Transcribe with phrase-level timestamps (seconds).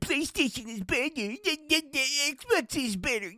[0.00, 1.36] PlayStation is better.
[2.32, 3.32] Xbox is better.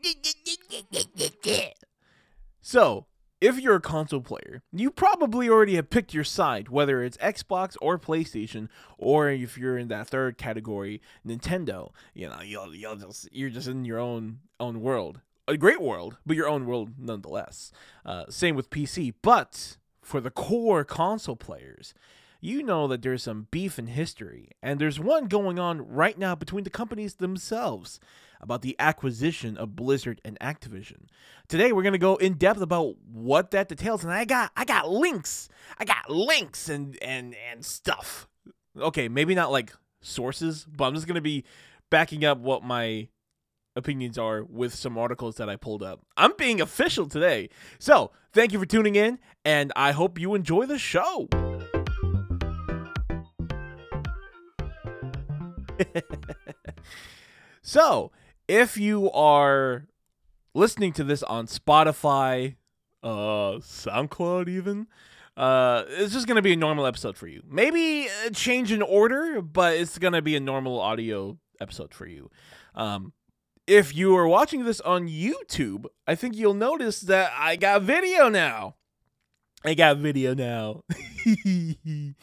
[2.61, 3.06] So,
[3.41, 7.77] if you're a console player, you probably already have picked your side, whether it's Xbox
[7.80, 11.92] or PlayStation, or if you're in that third category, Nintendo.
[12.15, 16.16] You know, you'll, you'll just you're just in your own own world, a great world,
[16.27, 17.70] but your own world nonetheless.
[18.05, 21.95] Uh, same with PC, but for the core console players,
[22.41, 26.34] you know that there's some beef in history, and there's one going on right now
[26.34, 27.98] between the companies themselves
[28.41, 31.06] about the acquisition of Blizzard and Activision.
[31.48, 34.88] Today we're gonna go in depth about what that details, and I got I got
[34.88, 35.48] links,
[35.79, 38.29] I got links and and and stuff.
[38.79, 41.45] Okay, maybe not like sources, but I'm just gonna be
[41.91, 43.09] backing up what my
[43.74, 46.01] opinions are with some articles that I pulled up.
[46.16, 47.48] I'm being official today.
[47.79, 51.29] So, thank you for tuning in, and I hope you enjoy the show.
[57.62, 58.12] so,
[58.46, 59.87] if you are
[60.54, 62.57] listening to this on Spotify,
[63.02, 64.87] uh, SoundCloud, even,
[65.37, 67.43] uh, it's just gonna be a normal episode for you.
[67.49, 72.31] Maybe a change in order, but it's gonna be a normal audio episode for you.
[72.75, 73.12] Um,
[73.67, 78.29] if you are watching this on YouTube, I think you'll notice that I got video
[78.29, 78.77] now.
[79.65, 80.83] I got video now.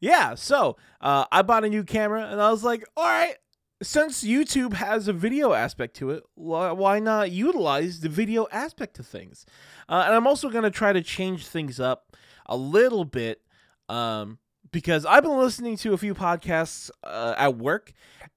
[0.00, 3.36] yeah, so uh, I bought a new camera and I was like, all right,
[3.82, 9.06] since YouTube has a video aspect to it, why not utilize the video aspect of
[9.06, 9.44] things?
[9.88, 13.42] Uh, and I'm also going to try to change things up a little bit
[13.88, 14.38] um,
[14.72, 17.92] because I've been listening to a few podcasts uh, at work,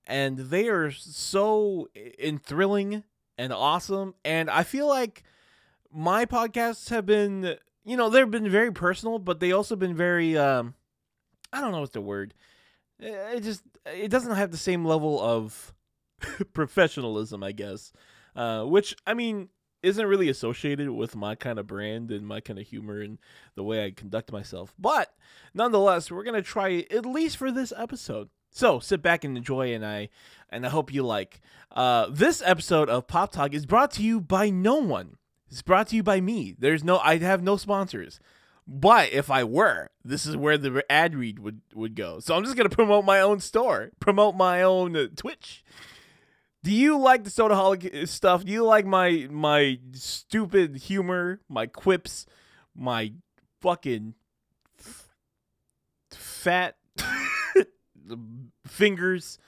[0.05, 1.87] and they are so
[2.21, 3.03] enthralling
[3.37, 4.15] and awesome.
[4.25, 5.23] And I feel like
[5.91, 10.37] my podcasts have been, you know, they've been very personal, but they also been very,
[10.37, 10.75] um,
[11.52, 12.33] I don't know what's the word
[13.00, 15.73] it just it doesn't have the same level of
[16.53, 17.92] professionalism, I guess.
[18.36, 19.50] Uh, which I mean
[19.81, 23.17] isn't really associated with my kind of brand and my kind of humor and
[23.55, 24.73] the way I conduct myself.
[24.77, 25.14] But
[25.54, 28.30] nonetheless, we're gonna try at least for this episode.
[28.52, 30.09] So sit back and enjoy, and I
[30.49, 31.39] and I hope you like.
[31.71, 35.17] Uh, this episode of Pop Talk is brought to you by no one.
[35.49, 36.55] It's brought to you by me.
[36.58, 38.20] There's no I have no sponsors.
[38.71, 42.19] But if I were, this is where the ad read would, would go.
[42.19, 45.63] So I'm just going to promote my own store, promote my own uh, Twitch.
[46.61, 48.45] Do you like the Sodaholic uh, stuff?
[48.45, 52.27] Do you like my my stupid humor, my quips,
[52.75, 53.13] my
[53.59, 54.13] fucking
[54.77, 55.09] f-
[56.11, 56.75] fat
[58.67, 59.39] fingers?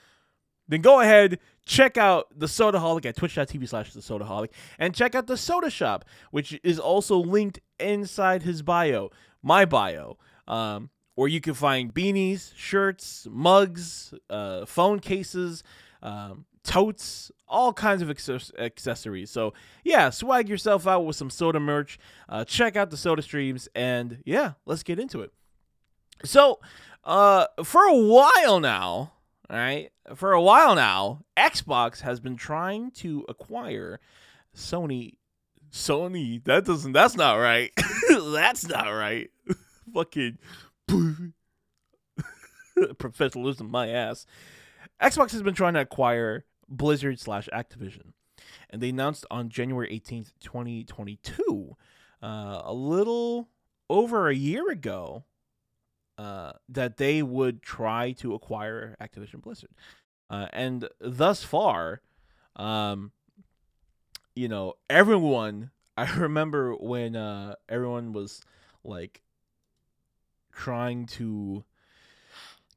[0.68, 1.38] Then go ahead,
[1.72, 6.04] check out the Sodaholic at twitch.tv slash the Sodaholic and check out the Soda Shop,
[6.30, 9.10] which is also linked inside his bio,
[9.42, 10.18] my bio,
[10.50, 15.64] um, where you can find beanies, shirts, mugs, uh, phone cases,
[16.04, 19.32] um, totes, all kinds of accessories.
[19.32, 19.54] So
[19.86, 21.98] yeah, swag yourself out with some soda merch.
[22.28, 25.32] Uh, check out the soda streams, and yeah, let's get into it.
[26.26, 26.60] So,
[27.06, 29.14] uh, for a while now,
[29.52, 34.00] all right, for a while now, Xbox has been trying to acquire
[34.56, 35.18] Sony
[35.72, 36.42] Sony.
[36.46, 36.94] That doesn't.
[36.94, 37.72] That's not right.
[38.10, 39.30] that's not right.
[39.94, 40.38] Fucking
[42.98, 44.26] professionalism, my ass.
[45.02, 48.14] Xbox has been trying to acquire Blizzard slash Activision,
[48.70, 51.76] and they announced on January eighteenth, twenty twenty two,
[52.24, 53.50] uh, a little
[53.90, 55.26] over a year ago,
[56.22, 59.72] uh, that they would try to acquire Activision Blizzard,
[60.30, 62.02] uh, and thus far,
[62.56, 63.12] um,
[64.36, 65.72] you know, everyone.
[65.98, 68.42] I remember when uh, everyone was
[68.84, 69.22] like
[70.52, 71.64] trying to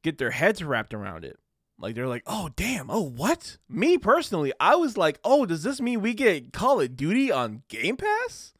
[0.01, 1.37] get their heads wrapped around it.
[1.79, 2.89] Like they're like, "Oh damn!
[2.89, 6.97] Oh what?" Me personally, I was like, "Oh, does this mean we get Call of
[6.97, 8.53] Duty on Game Pass?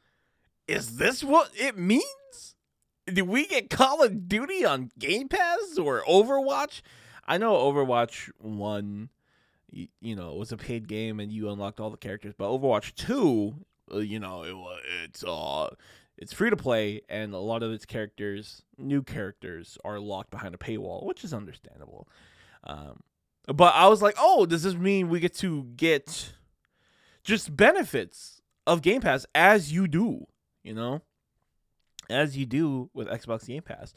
[0.67, 2.03] Is this what it means?
[3.07, 6.81] Did we get Call of Duty on Game Pass or Overwatch?
[7.27, 9.09] I know Overwatch one
[9.75, 12.33] you, you know, it was a paid game and you unlocked all the characters.
[12.35, 13.53] But Overwatch 2,
[13.93, 14.55] uh, you know, it,
[15.03, 15.69] it's uh
[16.17, 20.55] it's free to play and a lot of its characters, new characters are locked behind
[20.55, 22.07] a paywall, which is understandable.
[22.63, 23.01] Um
[23.47, 26.33] but I was like, "Oh, does this mean we get to get
[27.23, 30.25] just benefits of Game Pass as you do,
[30.63, 31.03] you know?
[32.09, 33.93] As you do with Xbox Game Pass."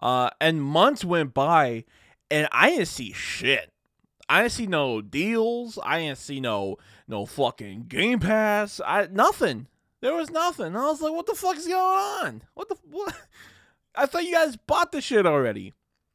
[0.00, 1.84] Uh, and months went by
[2.32, 3.70] and I didn't see shit.
[4.28, 5.78] I didn't see no deals.
[5.84, 8.80] I didn't see no no fucking Game Pass.
[8.84, 9.66] I nothing.
[10.00, 10.74] There was nothing.
[10.74, 12.42] I was like, what the fuck is going on?
[12.54, 13.14] What the what?
[13.94, 15.74] I thought you guys bought the shit already.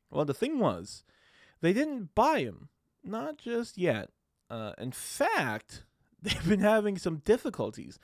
[0.09, 1.03] Well, the thing was,
[1.61, 2.69] they didn't buy him,
[3.03, 4.09] not just yet.
[4.49, 5.83] Uh, in fact,
[6.21, 7.99] they've been having some difficulties.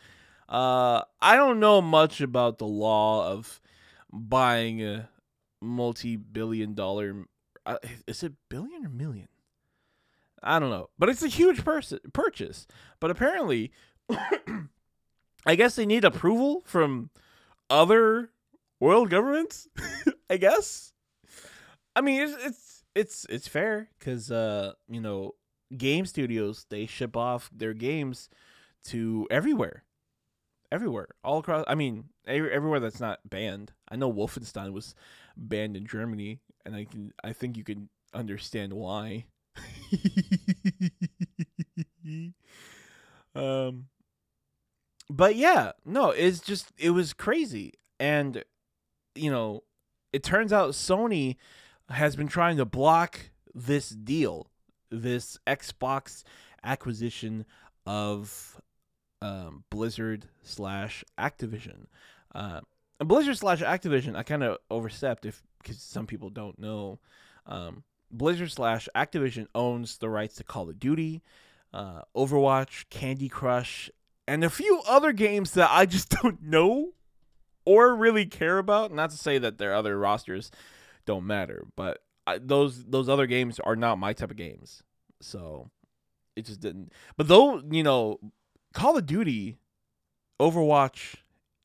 [0.47, 3.61] Uh, I don't know much about the law of
[4.11, 5.09] buying a
[5.61, 7.25] multi-billion-dollar.
[7.65, 9.27] Uh, is it billion or million?
[10.43, 12.67] I don't know, but it's a huge pers- purchase.
[12.99, 13.71] But apparently,
[15.45, 17.09] I guess they need approval from
[17.69, 18.31] other
[18.79, 19.67] world governments.
[20.29, 20.91] I guess.
[21.95, 25.35] I mean, it's it's it's, it's fair because uh, you know,
[25.75, 28.29] game studios they ship off their games
[28.85, 29.83] to everywhere,
[30.73, 31.63] everywhere, all across.
[31.67, 33.71] I mean, everywhere that's not banned.
[33.87, 34.95] I know Wolfenstein was
[35.37, 39.25] banned in Germany, and I can I think you can understand why.
[43.35, 43.85] um
[45.09, 47.73] but yeah, no, it's just it was crazy.
[47.99, 48.43] And
[49.15, 49.63] you know,
[50.11, 51.35] it turns out Sony
[51.89, 54.47] has been trying to block this deal,
[54.89, 56.23] this Xbox
[56.63, 57.45] acquisition
[57.85, 58.59] of
[59.23, 61.85] um, Blizzard slash Activision.
[62.35, 62.59] Uh,
[62.99, 66.99] Blizzard slash Activision, I kind of overstepped if because some people don't know.
[67.47, 71.23] Um, Blizzard slash Activision owns the rights to Call of Duty,
[71.73, 73.89] uh, Overwatch, Candy Crush,
[74.27, 76.89] and a few other games that I just don't know
[77.65, 78.91] or really care about.
[78.91, 80.51] Not to say that their other rosters
[81.05, 84.83] don't matter, but I, those those other games are not my type of games.
[85.21, 85.69] So
[86.35, 86.91] it just didn't.
[87.15, 88.19] But though you know,
[88.73, 89.57] Call of Duty,
[90.39, 91.15] Overwatch,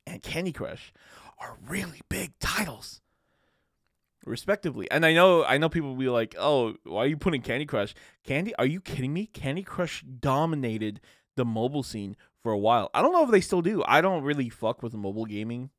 [0.06, 0.92] and Candy Crush
[1.38, 3.00] are really big titles
[4.24, 4.90] respectively.
[4.90, 7.66] And I know I know people will be like, "Oh, why are you putting Candy
[7.66, 7.94] Crush?
[8.24, 8.54] Candy?
[8.56, 9.26] Are you kidding me?
[9.26, 11.00] Candy Crush dominated
[11.36, 12.90] the mobile scene for a while.
[12.94, 13.82] I don't know if they still do.
[13.86, 15.70] I don't really fuck with mobile gaming.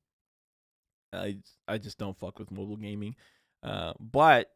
[1.13, 1.37] I
[1.67, 3.15] I just don't fuck with mobile gaming.
[3.61, 4.51] Uh, but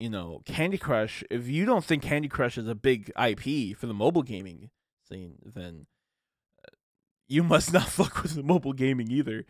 [0.00, 1.22] you know, Candy Crush.
[1.30, 4.70] If you don't think Candy Crush is a big IP for the mobile gaming
[5.08, 5.86] scene, then
[7.28, 9.44] you must not fuck with the mobile gaming either.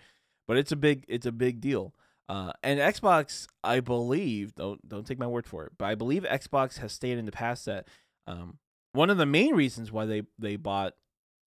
[0.47, 1.95] But it's a big it's a big deal.
[2.29, 6.25] Uh, and Xbox, I believe, don't don't take my word for it, but I believe
[6.25, 7.87] Xbox has stated in the past that
[8.27, 8.59] um,
[8.93, 10.95] one of the main reasons why they they bought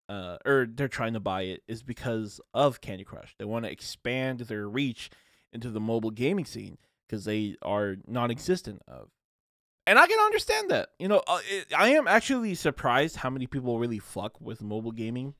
[0.09, 3.33] uh, or they're trying to buy it is because of Candy Crush.
[3.39, 5.09] They want to expand their reach
[5.53, 6.77] into the mobile gaming scene
[7.07, 9.09] because they are non-existent of.
[9.87, 10.89] And I can understand that.
[10.99, 11.39] You know, uh,
[11.75, 15.33] I am actually surprised how many people really fuck with mobile gaming.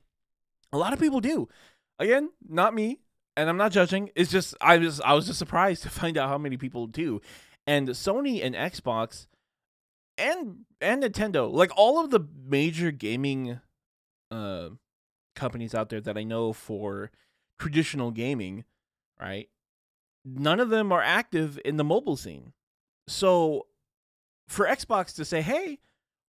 [0.72, 1.48] A lot of people do.
[1.98, 3.00] Again, not me
[3.36, 4.10] and I'm not judging.
[4.14, 7.20] It's just I was I was just surprised to find out how many people do.
[7.66, 9.26] And Sony and Xbox
[10.18, 13.60] and and Nintendo, like all of the major gaming
[14.30, 14.70] uh
[15.34, 17.10] companies out there that I know for
[17.58, 18.64] traditional gaming,
[19.20, 19.48] right?
[20.24, 22.52] None of them are active in the mobile scene.
[23.08, 23.66] So
[24.48, 25.78] for Xbox to say, "Hey,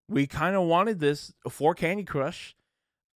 [0.08, 2.56] we kind of wanted this for Candy Crush,"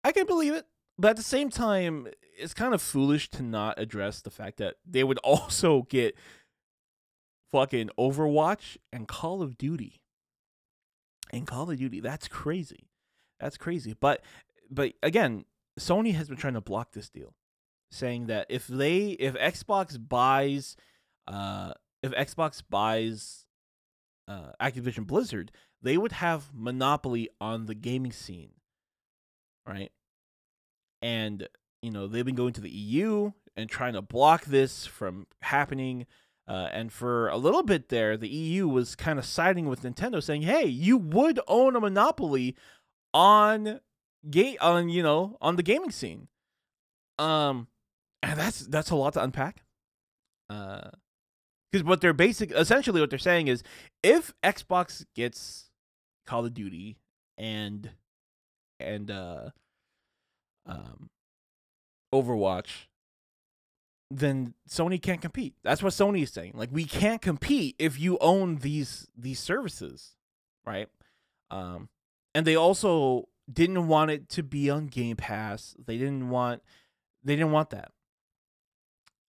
[0.05, 0.67] I can believe it.
[0.99, 4.77] But at the same time, it's kind of foolish to not address the fact that
[4.85, 6.17] they would also get
[7.51, 10.01] fucking Overwatch and Call of Duty.
[11.33, 12.89] And Call of Duty, that's crazy.
[13.39, 13.95] That's crazy.
[13.99, 14.23] But
[14.71, 15.45] but again,
[15.79, 17.35] Sony has been trying to block this deal,
[17.91, 20.77] saying that if they if Xbox buys
[21.27, 23.45] uh if Xbox buys
[24.27, 28.53] uh Activision Blizzard, they would have monopoly on the gaming scene.
[29.67, 29.93] Right?
[31.03, 31.49] And
[31.83, 36.07] you know they've been going to the EU and trying to block this from happening.
[36.47, 40.23] Uh, and for a little bit there, the EU was kind of siding with Nintendo,
[40.23, 42.57] saying, "Hey, you would own a monopoly
[43.13, 43.81] on
[44.31, 46.29] game on you know on the gaming scene."
[47.19, 47.69] Um,
[48.23, 49.65] and that's that's a lot to unpack.
[50.49, 50.91] Uh,
[51.71, 53.63] because what they're basic essentially what they're saying is,
[54.03, 55.69] if Xbox gets
[56.27, 56.97] Call of Duty
[57.37, 57.91] and
[58.81, 59.51] and uh
[60.69, 61.11] um,
[62.15, 62.87] Overwatch,
[64.11, 65.55] then Sony can't compete.
[65.63, 66.53] That's what Sony is saying.
[66.55, 70.17] Like we can't compete if you own these these services,
[70.67, 70.89] right?
[71.51, 71.89] Um,
[72.35, 75.75] and they also didn't want it to be on Game Pass.
[75.85, 76.63] They didn't want
[77.25, 77.93] they didn't want that.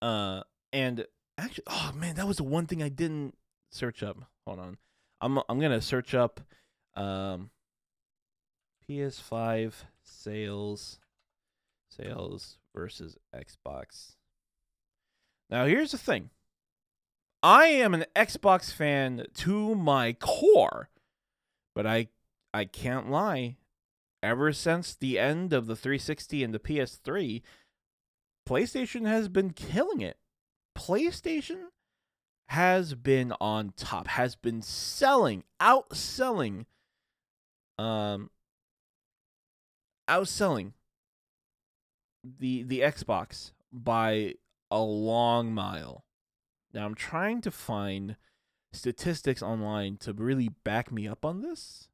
[0.01, 1.05] Uh, and
[1.37, 3.35] actually, oh man, that was the one thing I didn't
[3.71, 4.17] search up.
[4.45, 4.77] Hold on,
[5.19, 6.39] I'm I'm gonna search up
[6.95, 7.49] um
[8.89, 10.99] PS5 sales
[11.99, 14.15] sales versus Xbox.
[15.49, 16.29] Now, here's the thing
[17.41, 20.89] I am an Xbox fan to my core,
[21.75, 22.09] but I
[22.53, 23.57] I can't lie.
[24.21, 27.41] Ever since the end of the 360 and the PS3,
[28.47, 30.17] PlayStation has been killing it.
[30.77, 31.67] PlayStation
[32.49, 36.65] has been on top, has been selling, outselling,
[37.77, 38.29] um,
[40.09, 40.73] outselling
[42.39, 44.35] the the Xbox by
[44.71, 46.05] a long mile.
[46.73, 48.15] Now I'm trying to find
[48.71, 51.87] statistics online to really back me up on this.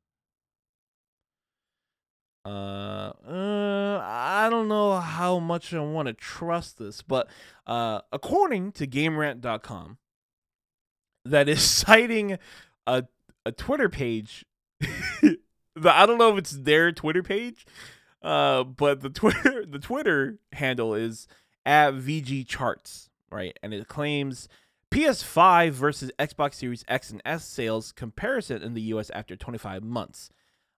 [2.46, 7.27] Uh, uh I don't know how much I want to trust this, but
[7.65, 9.98] uh, according to GameRant.com,
[11.24, 12.38] that is citing
[12.86, 13.06] a
[13.46, 14.46] a Twitter page.
[14.82, 17.65] I don't know if it's their Twitter page,
[18.25, 21.27] uh, but the Twitter the Twitter handle is
[21.65, 23.58] at VG Charts, right?
[23.62, 24.50] And it claims
[24.91, 30.32] PS5 versus Xbox Series X and S sales comparison in the US after 25 months.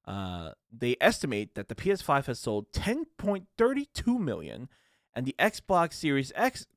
[0.06, 4.68] Uh, they estimate that the PS5 has sold 10.32 million,
[5.16, 6.68] and the Xbox Series X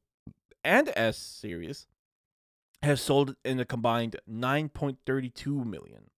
[0.62, 1.88] and S series
[2.82, 6.10] has sold in a combined 9.32 million.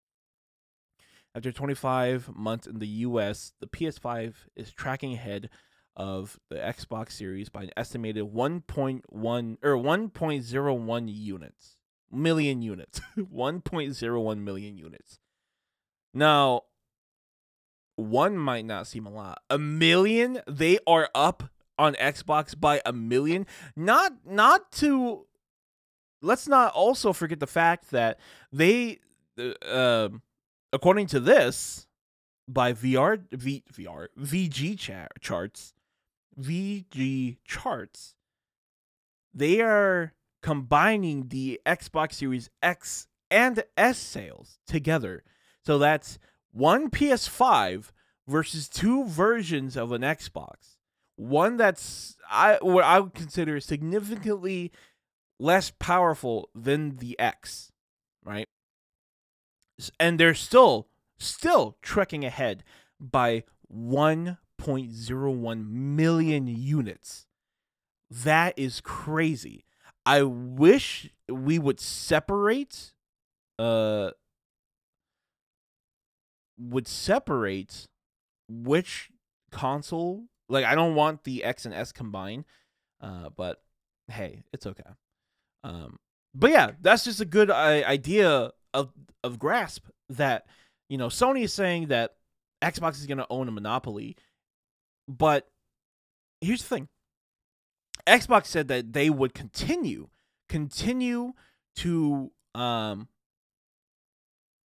[1.35, 5.49] After 25 months in the US, the PS5 is tracking ahead
[5.97, 11.77] of the Xbox Series by an estimated 1.1 or 1.01 units,
[12.11, 15.19] million units, 1.01 million units.
[16.15, 16.62] Now,
[17.97, 19.41] one might not seem a lot.
[19.49, 21.45] A million, they are up
[21.79, 23.47] on Xbox by a million.
[23.75, 25.27] Not not to
[26.21, 28.19] let's not also forget the fact that
[28.53, 29.01] they
[29.39, 30.09] uh,
[30.73, 31.87] according to this
[32.49, 35.75] by VR v, VR VG cha- charts
[36.41, 38.14] VG charts
[39.35, 40.12] they are
[40.43, 45.25] combining the Xbox Series X and S sales together.
[45.64, 46.19] So that's
[46.52, 47.91] one PS5
[48.29, 50.76] versus two versions of an Xbox.
[51.17, 54.73] One that's I what I would consider significantly
[55.38, 57.73] less powerful than the X,
[58.25, 58.49] right?
[59.99, 60.88] And they're still
[61.19, 62.64] still trekking ahead
[63.00, 67.26] by 1.01 million units.
[68.11, 69.64] That is crazy.
[70.05, 72.93] I wish we would separate
[73.59, 74.11] uh
[76.59, 77.88] would separate
[78.49, 79.11] which
[79.50, 82.45] console like I don't want the X and S combined.
[83.00, 83.62] Uh but
[84.09, 84.83] hey, it's okay.
[85.64, 85.99] Um
[86.35, 90.47] but yeah, that's just a good uh, idea of of grasp that
[90.88, 92.14] you know Sony is saying that
[92.62, 94.17] Xbox is going to own a monopoly,
[95.09, 95.49] but
[96.41, 96.88] here's the thing:
[98.07, 100.09] Xbox said that they would continue
[100.49, 101.33] continue
[101.76, 103.09] to um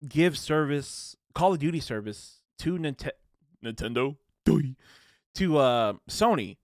[0.08, 3.10] give service Call of Duty service to Ninte-
[3.64, 4.16] Nintendo
[5.34, 6.56] to uh Sony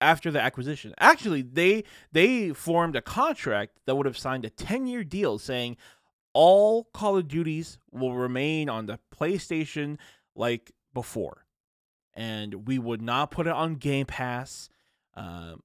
[0.00, 0.94] after the acquisition.
[0.98, 5.76] Actually, they they formed a contract that would have signed a 10-year deal saying
[6.32, 9.98] all Call of Duties will remain on the PlayStation
[10.34, 11.44] like before.
[12.14, 14.68] And we would not put it on Game Pass.
[15.14, 15.62] Um,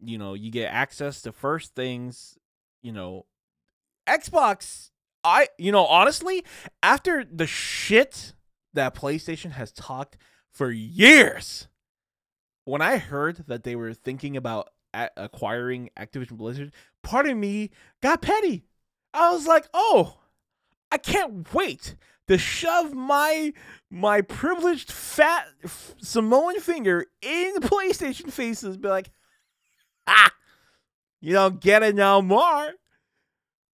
[0.00, 2.36] you know, you get access to first things,
[2.82, 3.26] you know,
[4.06, 4.90] Xbox
[5.26, 6.44] I you know, honestly,
[6.82, 8.32] after the shit
[8.74, 10.16] that PlayStation has talked
[10.52, 11.66] for years,
[12.64, 16.72] when I heard that they were thinking about acquiring Activision Blizzard,
[17.02, 17.70] part of me
[18.00, 18.66] got petty.
[19.16, 20.18] I was like, "Oh,
[20.90, 21.96] I can't wait
[22.28, 23.52] to shove my
[23.90, 25.46] my privileged fat
[26.02, 29.10] Samoan finger in the PlayStation faces, be like,
[30.06, 30.32] ah,
[31.20, 32.72] you don't get it no more.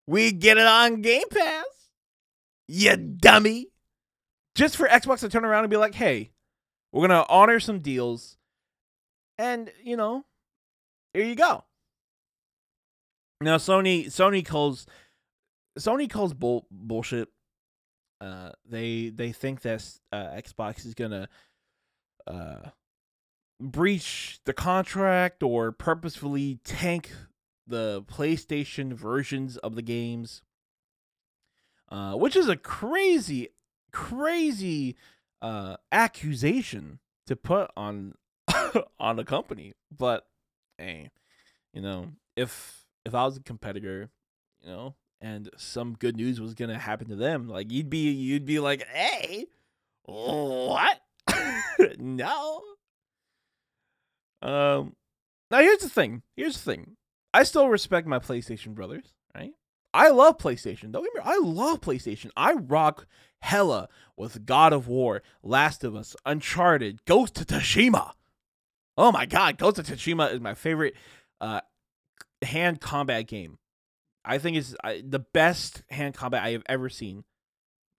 [0.07, 1.65] We get it on Game Pass.
[2.67, 3.67] You dummy.
[4.55, 6.31] Just for Xbox to turn around and be like, hey,
[6.91, 8.37] we're gonna honor some deals,
[9.37, 10.25] and you know,
[11.13, 11.63] here you go.
[13.39, 14.85] Now Sony Sony calls
[15.77, 17.29] Sony calls bull, bullshit.
[18.19, 21.27] Uh, they they think that uh, Xbox is gonna
[22.27, 22.69] uh,
[23.59, 27.11] breach the contract or purposefully tank
[27.67, 30.41] the PlayStation versions of the games,
[31.89, 33.49] uh, which is a crazy,
[33.91, 34.95] crazy
[35.41, 38.15] uh, accusation to put on
[38.99, 39.73] on a company.
[39.95, 40.27] But
[40.77, 41.09] hey,
[41.73, 44.09] you know, if if I was a competitor,
[44.61, 48.45] you know, and some good news was gonna happen to them, like you'd be you'd
[48.45, 49.45] be like, hey,
[50.03, 50.99] what?
[51.99, 52.61] no.
[54.41, 54.95] Um.
[55.51, 56.23] Now here's the thing.
[56.35, 56.95] Here's the thing.
[57.33, 59.51] I still respect my PlayStation brothers, right?
[59.93, 60.91] I love PlayStation.
[60.91, 62.31] Don't get me I love PlayStation.
[62.35, 63.05] I rock
[63.41, 68.11] hella with God of War, Last of Us, Uncharted, Ghost of Tsushima.
[68.97, 70.95] Oh my god, Ghost of Tsushima is my favorite
[71.39, 71.61] uh
[72.41, 73.57] hand combat game
[74.23, 77.23] I think it's the best hand combat I have ever seen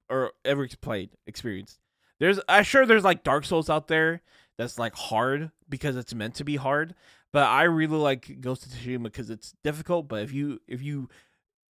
[0.09, 1.81] or ever played, experienced.
[2.21, 4.23] There's I'm sure there's like Dark Souls out there
[4.57, 6.95] that's like hard because it's meant to be hard,
[7.33, 10.07] but I really like Ghost of Tsushima because it's difficult.
[10.07, 11.09] But if you if you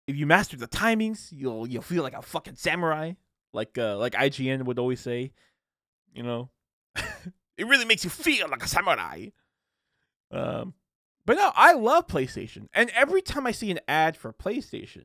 [0.07, 3.13] if you master the timings, you'll you'll feel like a fucking samurai,
[3.53, 5.33] like uh like IGN would always say.
[6.13, 6.51] You know,
[7.57, 9.29] it really makes you feel like a samurai.
[10.31, 10.75] Um,
[11.25, 15.05] but no, I love PlayStation, and every time I see an ad for PlayStation,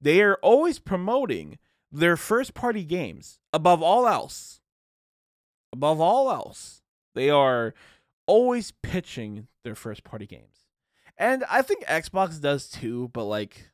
[0.00, 1.58] they are always promoting
[1.92, 4.60] their first party games above all else.
[5.72, 6.82] Above all else,
[7.14, 7.74] they are
[8.26, 10.66] always pitching their first party games.
[11.16, 13.70] And I think Xbox does too, but like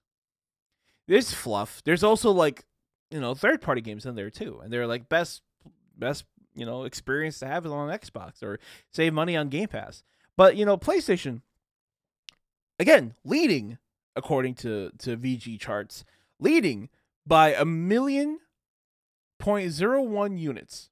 [1.07, 1.83] there's fluff.
[1.85, 2.65] There's also like,
[3.11, 4.61] you know, third party games in there too.
[4.63, 5.43] And they're like best
[5.97, 6.25] best,
[6.55, 8.59] you know, experience to have on Xbox or
[8.93, 10.03] save money on Game Pass.
[10.37, 11.43] But, you know, PlayStation
[12.79, 13.79] again, leading
[14.15, 16.05] according to to VG charts,
[16.41, 16.89] leading
[17.27, 18.39] by a million
[19.39, 20.91] point zero one units.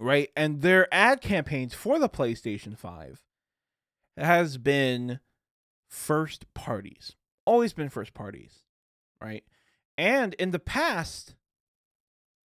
[0.00, 0.30] Right?
[0.34, 3.22] And their ad campaigns for the PlayStation 5
[4.16, 5.20] has been
[5.88, 7.14] first parties.
[7.44, 8.64] Always been first parties,
[9.20, 9.44] right?
[9.96, 11.36] And in the past,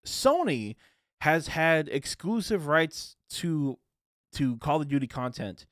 [0.06, 0.76] Sony
[1.22, 3.80] has had exclusive rights to
[4.34, 5.66] to Call of Duty content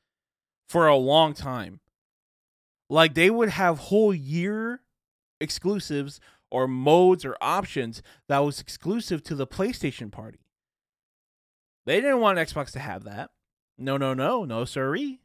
[0.67, 1.79] for a long time.
[2.89, 4.81] Like they would have whole year
[5.39, 10.39] exclusives or modes or options that was exclusive to the PlayStation party.
[11.85, 13.31] They didn't want Xbox to have that.
[13.77, 15.19] No, no, no, no, siree.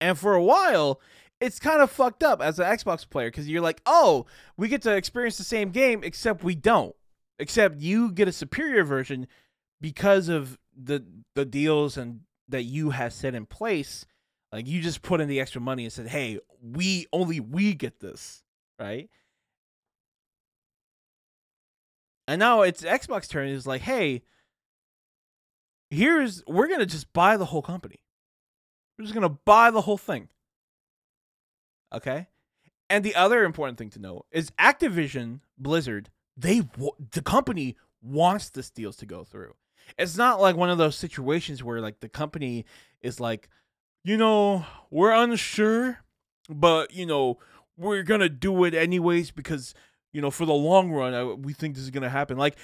[0.00, 1.00] And for a while,
[1.40, 4.82] it's kind of fucked up as an Xbox player because you're like, oh, we get
[4.82, 6.94] to experience the same game, except we don't.
[7.38, 9.26] Except you get a superior version
[9.80, 14.06] because of the the deals and that you have set in place.
[14.54, 17.98] Like you just put in the extra money and said, hey, we only we get
[17.98, 18.44] this,
[18.78, 19.10] right?
[22.28, 24.22] And now it's Xbox turn is like, hey,
[25.90, 27.98] here's we're gonna just buy the whole company.
[28.96, 30.28] We're just gonna buy the whole thing.
[31.92, 32.28] Okay.
[32.88, 36.10] And the other important thing to know is Activision Blizzard.
[36.36, 36.62] They
[37.10, 39.54] the company wants this deals to go through.
[39.98, 42.66] It's not like one of those situations where like the company
[43.02, 43.48] is like,
[44.04, 45.98] you know, we're unsure,
[46.48, 47.38] but you know,
[47.76, 49.74] we're gonna do it anyways because
[50.12, 52.36] you know, for the long run, I, we think this is gonna happen.
[52.36, 52.56] Like,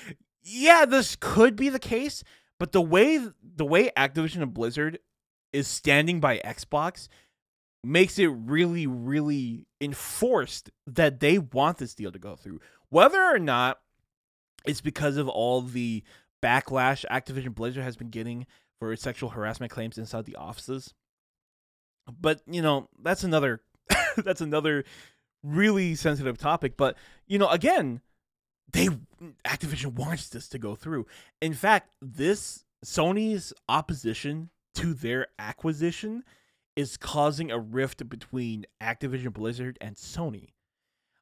[0.43, 2.23] yeah, this could be the case,
[2.59, 4.99] but the way the way Activision and Blizzard
[5.53, 7.09] is standing by Xbox
[7.83, 12.61] makes it really, really enforced that they want this deal to go through.
[12.91, 13.81] Whether or not
[14.67, 16.03] it's because of all the
[16.43, 18.47] backlash Activision Blizzard has been getting
[18.79, 20.95] for sexual harassment claims inside the offices.
[22.21, 23.63] But, you know, that's another
[24.17, 24.85] that's another
[25.43, 28.01] really sensitive topic, but you know, again,
[28.73, 28.89] they
[29.47, 31.07] Activision wants this to go through.
[31.41, 36.25] In fact, this Sony's opposition to their acquisition
[36.77, 40.51] is causing a rift between Activision Blizzard and Sony.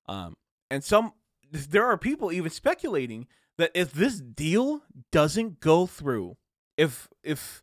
[0.07, 0.37] Um,
[0.71, 1.13] and some
[1.51, 6.37] there are people even speculating that if this deal doesn't go through,
[6.77, 7.63] if if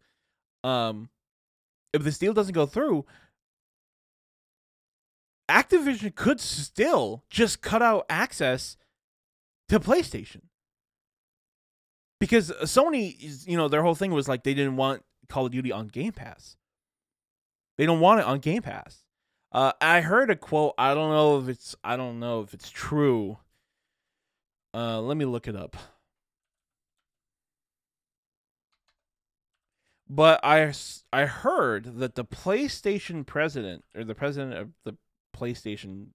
[0.64, 1.10] um
[1.96, 3.06] if this deal doesn't go through,
[5.50, 8.78] Activision could still just cut out access
[9.70, 10.42] to PlayStation.
[12.20, 15.72] Because Sony you know, their whole thing was like they didn't want Call of Duty
[15.72, 16.58] on Game Pass.
[17.78, 19.04] They don't want it on Game Pass.
[19.52, 20.74] Uh, I heard a quote.
[20.78, 21.76] I don't know if it's.
[21.84, 23.38] I don't know if it's true.
[24.74, 25.78] Uh, let me look it up.
[30.08, 30.72] But I
[31.12, 34.96] I heard that the PlayStation president or the president of the
[35.36, 36.08] PlayStation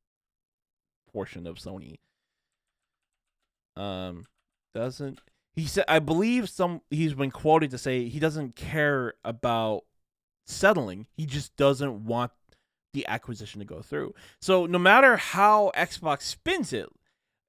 [1.12, 1.98] portion of Sony
[3.76, 4.26] um
[4.74, 5.20] doesn't
[5.54, 9.82] he said I believe some he's been quoted to say he doesn't care about
[10.46, 11.06] settling.
[11.16, 12.32] He just doesn't want
[12.92, 14.14] the acquisition to go through.
[14.40, 16.88] So no matter how Xbox spins it,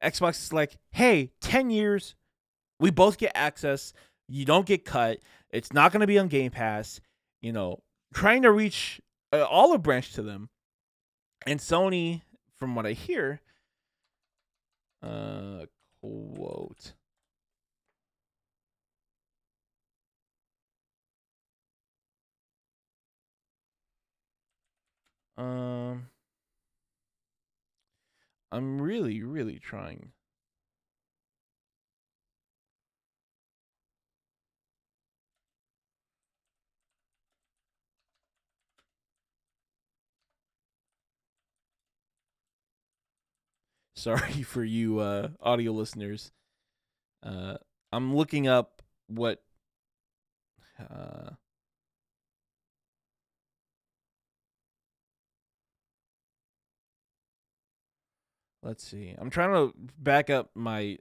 [0.03, 2.15] Xbox is like, "Hey, 10 years,
[2.79, 3.93] we both get access.
[4.27, 5.19] You don't get cut.
[5.51, 7.01] It's not going to be on Game Pass."
[7.41, 7.79] You know,
[8.13, 9.01] trying to reach
[9.33, 10.49] uh, olive branch to them.
[11.45, 12.21] And Sony,
[12.55, 13.41] from what I hear,
[15.01, 15.65] uh
[16.01, 16.93] quote
[25.41, 26.07] Um,
[28.51, 30.11] I'm really, really trying.
[44.01, 46.31] Sorry for you uh, audio listeners.
[47.21, 47.57] Uh,
[47.93, 49.43] I'm looking up what.
[50.79, 51.29] Uh,
[58.63, 59.13] let's see.
[59.19, 60.97] I'm trying to back up my.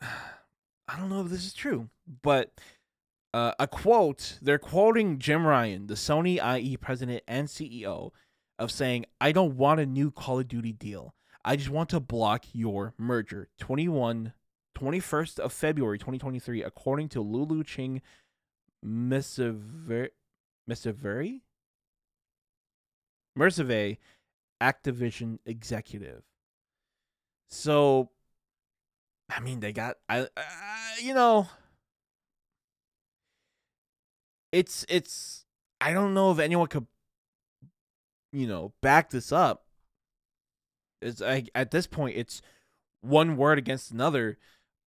[0.00, 1.88] I don't know if this is true,
[2.22, 2.52] but
[3.34, 4.38] uh, a quote.
[4.40, 8.12] They're quoting Jim Ryan, the Sony IE president and CEO,
[8.60, 11.15] of saying, "I don't want a new Call of Duty deal.
[11.46, 14.34] I just want to block your merger." 21,
[14.76, 18.02] 21st of February 2023, according to Lulu Ching
[18.84, 20.10] Mercevari?
[23.38, 23.98] Mercive,
[24.62, 26.22] Activision executive.
[27.50, 28.10] So,
[29.28, 30.26] I mean, they got I, uh,
[31.02, 31.48] you know,
[34.52, 35.44] it's it's
[35.80, 36.86] I don't know if anyone could,
[38.32, 39.65] you know, back this up.
[41.00, 42.42] It's I, at this point, it's
[43.00, 44.38] one word against another,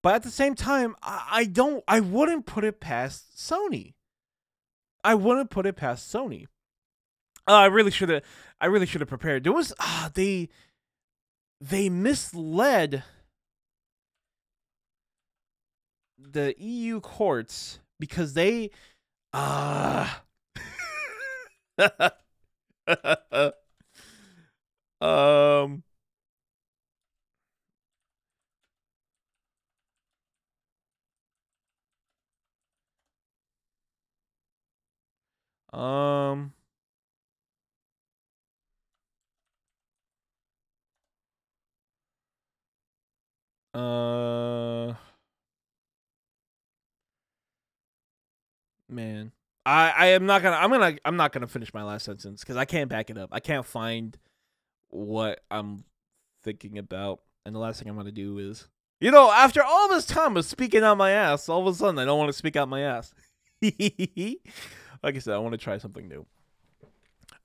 [0.02, 3.94] but at the same time, I, I don't, I wouldn't put it past Sony.
[5.04, 6.48] I wouldn't put it past Sony.
[7.48, 8.24] Uh, I really should have.
[8.62, 9.44] I really should have prepared.
[9.44, 10.50] There was ah they
[11.60, 13.04] they misled
[16.18, 18.70] the EU courts because they
[19.34, 20.22] ah
[25.02, 25.84] um
[35.74, 36.54] um
[43.74, 44.94] Uh,
[48.88, 49.32] man,
[49.66, 50.56] I I am not gonna.
[50.56, 50.98] I'm gonna.
[51.06, 53.30] I'm not gonna finish my last sentence because I can't back it up.
[53.32, 54.18] I can't find
[54.90, 55.86] what I'm
[56.44, 58.68] thinking about, and the last thing I'm gonna do is,
[59.02, 62.00] you know, after all this time of speaking out my ass, all of a sudden
[62.00, 63.14] I don't want to speak out my ass.
[65.04, 66.26] like I said, I want to try something new.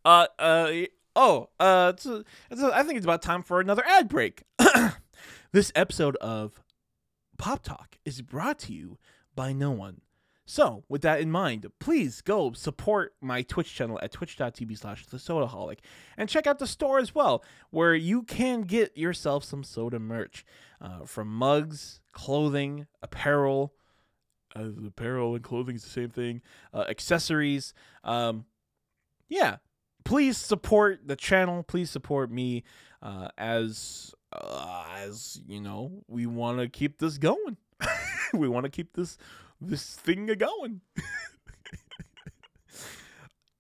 [0.05, 0.73] Uh, uh,
[1.17, 2.07] oh, uh, it's
[2.51, 4.43] it's I think it's about time for another ad break.
[5.55, 6.64] This episode of
[7.38, 8.99] Pop Talk is brought to you
[9.37, 10.01] by no one.
[10.45, 15.17] So, with that in mind, please go support my Twitch channel at twitch.tv slash the
[15.17, 15.79] sodaholic
[16.17, 20.45] and check out the store as well, where you can get yourself some soda merch
[20.81, 23.75] uh, from mugs, clothing, apparel.
[24.57, 26.43] Uh, apparel and clothing is the same thing.
[26.73, 27.75] Uh, accessories.
[28.05, 28.45] Um,
[29.29, 29.57] yeah,
[30.05, 31.62] please support the channel.
[31.62, 32.64] Please support me
[33.03, 37.57] uh, as uh, as you know, we want to keep this going.
[38.35, 39.19] we want to keep this
[39.61, 40.81] this thing going.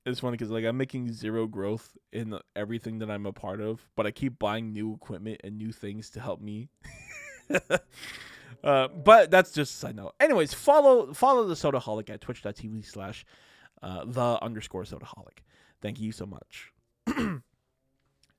[0.06, 3.88] it's funny because like I'm making zero growth in everything that I'm a part of,
[3.96, 6.68] but I keep buying new equipment and new things to help me.
[8.64, 10.14] uh, but that's just a side note.
[10.18, 13.26] Anyways, follow follow the Sodaholic at twitch.tv slash
[13.82, 15.40] uh, the underscore Sodaholic.
[15.82, 16.72] Thank you so much.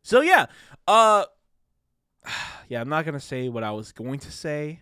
[0.01, 0.47] so yeah,
[0.87, 1.25] uh,
[2.69, 4.81] yeah, I'm not gonna say what I was going to say.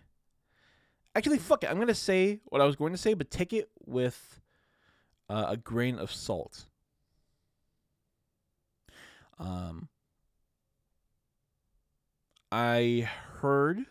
[1.14, 1.70] Actually, fuck it.
[1.70, 4.40] I'm gonna say what I was going to say, but take it with
[5.28, 6.64] uh, a grain of salt.
[9.38, 9.88] Um,
[12.50, 13.84] I heard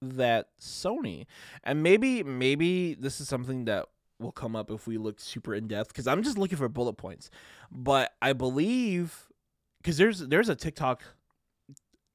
[0.00, 1.26] that Sony,
[1.64, 3.86] and maybe maybe this is something that
[4.18, 6.94] will come up if we look super in depth because I'm just looking for bullet
[6.94, 7.30] points.
[7.70, 9.28] But I believe
[9.78, 11.02] because there's there's a TikTok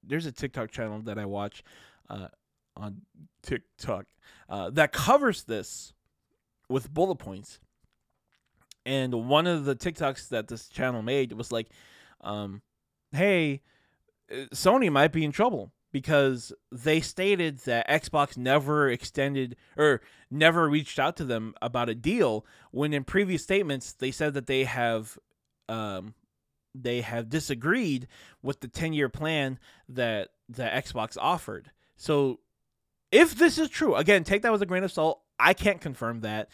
[0.04, 1.64] there's a TikTok channel that I watch
[2.10, 2.28] uh,
[2.76, 3.02] on
[3.42, 4.06] TikTok
[4.50, 5.94] uh, that covers this
[6.70, 7.60] with bullet points.
[8.86, 11.70] And one of the TikToks that this channel made was like,
[12.20, 12.62] um,
[13.14, 13.62] "Hey,
[14.30, 20.68] uh, Sony might be in trouble because they stated that Xbox never extended or never
[20.68, 24.66] reached out to them about a deal when in previous statements they said that they
[24.66, 25.18] have
[25.70, 26.16] um,
[26.76, 28.08] they have disagreed
[28.42, 31.72] with the 10 year plan that the Xbox offered.
[31.96, 32.40] So
[33.12, 35.22] if this is true, again, take that with a grain of salt.
[35.40, 36.50] I can't confirm that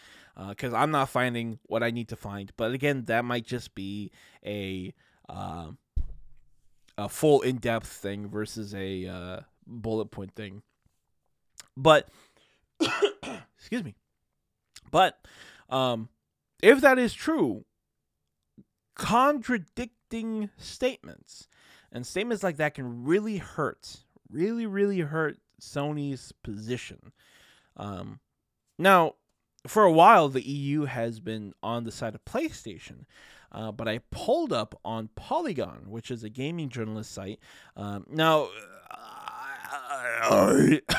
[0.49, 2.51] because uh, I'm not finding what I need to find.
[2.57, 4.11] But again, that might just be
[4.45, 4.93] a
[5.29, 5.71] uh,
[6.99, 10.61] a full in depth thing versus a uh, bullet point thing.
[11.77, 12.09] But
[13.57, 13.95] excuse me.
[14.91, 15.17] But
[15.69, 16.09] um,
[16.61, 17.65] if that is true,
[18.95, 21.47] contradicting statements.
[21.91, 27.13] And statements like that can really hurt, really, really hurt Sony's position.
[27.77, 28.19] Um,
[28.77, 29.15] now,
[29.65, 33.05] for a while, the EU has been on the side of PlayStation.
[33.51, 37.39] Uh, but I pulled up on Polygon, which is a gaming journalist site.
[37.75, 38.49] Um, now,
[38.91, 40.81] I,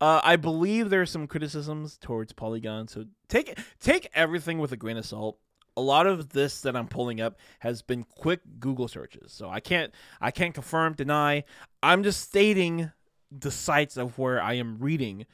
[0.00, 4.76] uh, I believe there are some criticisms towards Polygon, so take take everything with a
[4.76, 5.38] grain of salt.
[5.76, 9.60] A lot of this that I'm pulling up has been quick Google searches, so I
[9.60, 11.44] can't I can't confirm deny.
[11.82, 12.92] I'm just stating
[13.30, 15.26] the sites of where I am reading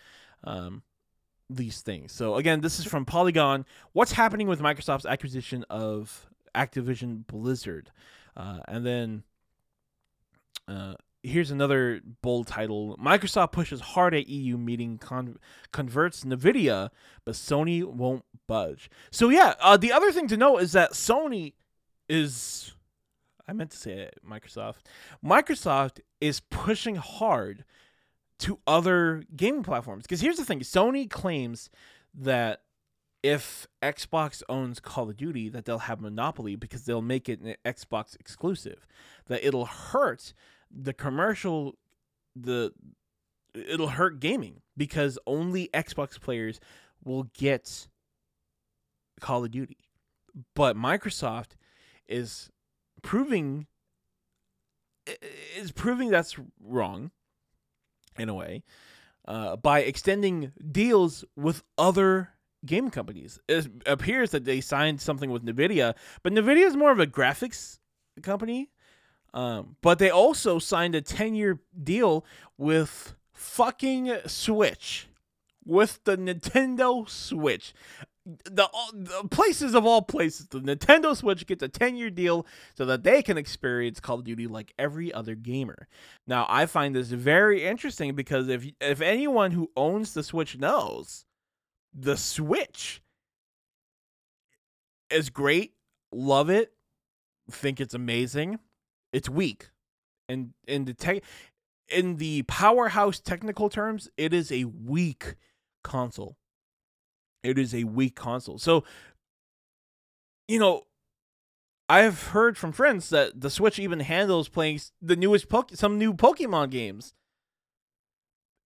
[0.45, 0.83] um,
[1.51, 2.13] these things.
[2.13, 3.67] So again, this is from Polygon.
[3.93, 7.91] What's happening with Microsoft's acquisition of Activision Blizzard?
[8.37, 9.23] Uh, and then
[10.69, 15.39] uh, here's another bold title Microsoft pushes hard at EU meeting con-
[15.73, 16.91] converts Nvidia,
[17.25, 18.91] but Sony won't budge.
[19.11, 21.55] So yeah, uh, the other thing to know is that Sony
[22.09, 22.73] is
[23.51, 24.83] I meant to say it, Microsoft.
[25.25, 27.65] Microsoft is pushing hard
[28.41, 31.71] to other gaming platforms because here's the thing: Sony claims
[32.15, 32.63] that
[33.23, 37.55] if Xbox owns Call of Duty, that they'll have monopoly because they'll make it an
[37.65, 38.87] Xbox exclusive.
[39.27, 40.33] That it'll hurt
[40.71, 41.77] the commercial
[42.35, 42.73] the
[43.55, 46.61] it'll hurt gaming because only Xbox players
[47.05, 47.89] will get
[49.21, 49.79] Call of Duty.
[50.55, 51.53] But Microsoft
[52.09, 52.51] is
[53.03, 53.67] proving
[55.57, 57.11] is proving that's wrong
[58.19, 58.63] in a way
[59.27, 62.31] uh, by extending deals with other
[62.67, 63.39] game companies.
[63.49, 67.79] It appears that they signed something with Nvidia, but Nvidia is more of a graphics
[68.23, 68.71] company
[69.33, 72.25] um, but they also signed a 10 year deal
[72.59, 75.09] with fucking Switch,
[75.65, 77.73] with the Nintendo Switch.
[78.27, 82.85] The, the places of all places, the Nintendo Switch gets a 10 year deal so
[82.85, 85.89] that they can experience Call of Duty like every other gamer.
[86.27, 91.25] Now, I find this very interesting because if if anyone who owns the Switch knows,
[91.95, 93.03] the Switch
[95.09, 95.73] is great,
[96.13, 96.73] love it,
[97.51, 98.59] think it's amazing
[99.13, 99.71] it's weak.
[100.29, 101.23] And in the tech
[101.89, 105.35] in the powerhouse technical terms, it is a weak
[105.83, 106.37] console.
[107.43, 108.59] It is a weak console.
[108.59, 108.85] So
[110.51, 110.87] you know,
[111.89, 116.13] I've heard from friends that the Switch even handles playing the newest Poke- some new
[116.13, 117.15] Pokemon games.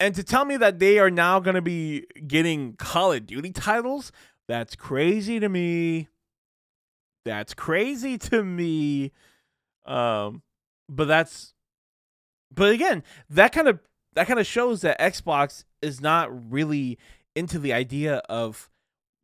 [0.01, 3.53] And to tell me that they are now going to be getting Call of Duty
[3.53, 4.13] titles,
[4.49, 6.09] that's crazy to me.
[7.25, 9.13] That's crazy to me.
[9.87, 10.43] Um,
[10.89, 11.53] but that's,
[12.53, 13.79] but again, that kind of
[14.15, 16.99] that kind of shows that Xbox is not really
[17.35, 18.71] into the idea of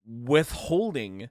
[0.07, 1.31] withholding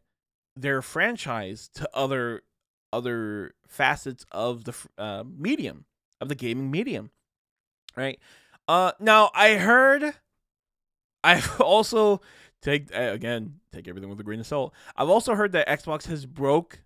[0.55, 2.43] their franchise to other
[2.91, 5.85] other facets of the uh, medium
[6.19, 7.11] of the gaming medium,
[7.95, 8.19] right?
[8.67, 10.15] Uh, now I heard,
[11.23, 12.21] I've also
[12.61, 14.73] take again take everything with a grain of salt.
[14.95, 16.81] I've also heard that Xbox has broke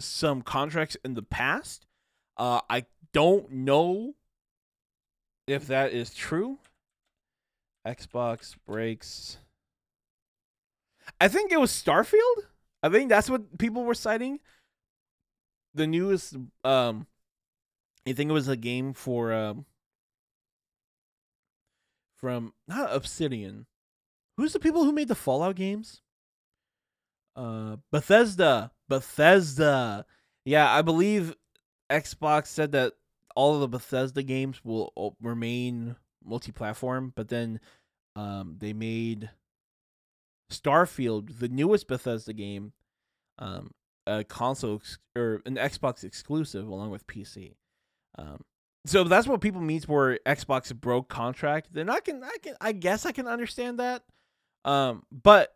[0.00, 1.86] some contracts in the past.
[2.36, 4.14] Uh, I don't know
[5.46, 6.58] if that is true.
[7.88, 9.38] Xbox breaks.
[11.20, 12.44] I think it was Starfield.
[12.82, 14.40] I think that's what people were citing.
[15.74, 17.06] The newest, um,
[18.06, 19.64] I think it was a game for um,
[22.16, 23.66] from not Obsidian.
[24.36, 26.02] Who's the people who made the Fallout games?
[27.34, 28.72] Uh, Bethesda.
[28.88, 30.04] Bethesda.
[30.44, 31.34] Yeah, I believe
[31.90, 32.94] Xbox said that
[33.34, 35.96] all of the Bethesda games will remain
[36.28, 37.60] multi-platform, but then
[38.16, 39.30] um, they made
[40.50, 42.72] Starfield, the newest Bethesda game,
[43.38, 43.72] um,
[44.06, 47.54] a console ex- or an Xbox exclusive along with PC.
[48.16, 48.44] Um,
[48.86, 51.68] so that's what people mean for Xbox broke contract.
[51.72, 54.02] Then I can, I can, I guess I can understand that.
[54.64, 55.54] Um, but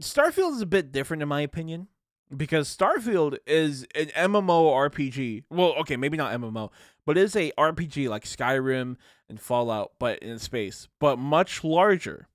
[0.00, 1.88] Starfield is a bit different in my opinion
[2.34, 5.44] because Starfield is an MMO RPG.
[5.50, 6.70] Well, okay, maybe not MMO,
[7.06, 8.96] but it's a RPG like Skyrim
[9.28, 12.28] and Fallout, but in space, but much larger.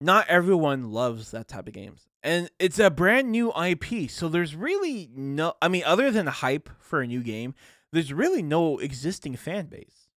[0.00, 2.08] Not everyone loves that type of games.
[2.22, 6.70] And it's a brand new IP, so there's really no I mean other than hype
[6.80, 7.54] for a new game,
[7.92, 10.08] there's really no existing fan base.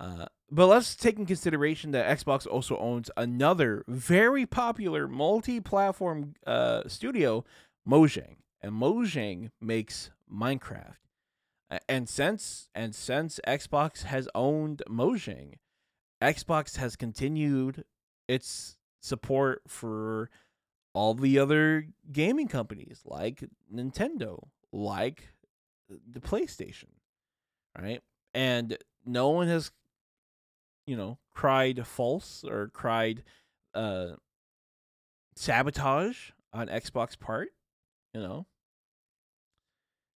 [0.00, 6.82] Uh, but let's take in consideration that Xbox also owns another very popular multi-platform uh,
[6.86, 7.44] studio,
[7.88, 10.96] Mojang, and Mojang makes Minecraft.
[11.88, 15.54] And since and since Xbox has owned Mojang,
[16.22, 17.84] Xbox has continued
[18.28, 20.30] its support for
[20.94, 25.28] all the other gaming companies like Nintendo, like
[25.88, 26.90] the PlayStation,
[27.78, 28.00] right?
[28.32, 29.70] And no one has
[30.86, 33.22] you know, cried false or cried
[33.74, 34.12] uh
[35.34, 37.48] sabotage on Xbox part,
[38.12, 38.46] you know.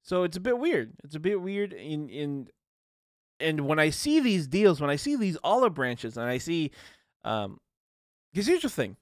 [0.02, 0.92] So it's a bit weird.
[1.04, 2.48] It's a bit weird in in
[3.40, 6.70] and when I see these deals, when I see these olive branches, and I see,
[7.24, 7.58] um,
[8.32, 8.96] because here's the thing,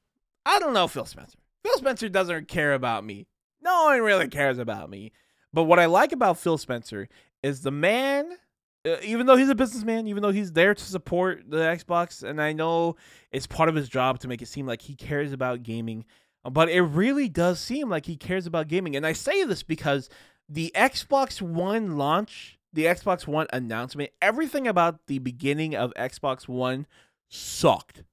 [0.45, 1.39] I don't know Phil Spencer.
[1.63, 3.27] Phil Spencer doesn't care about me.
[3.63, 5.13] No one really cares about me.
[5.53, 7.09] But what I like about Phil Spencer
[7.43, 8.31] is the man.
[8.87, 12.41] Uh, even though he's a businessman, even though he's there to support the Xbox, and
[12.41, 12.95] I know
[13.33, 16.05] it's part of his job to make it seem like he cares about gaming,
[16.49, 18.95] but it really does seem like he cares about gaming.
[18.95, 20.09] And I say this because
[20.49, 26.87] the Xbox One launch the Xbox One announcement, everything about the beginning of Xbox One
[27.29, 28.05] sucked.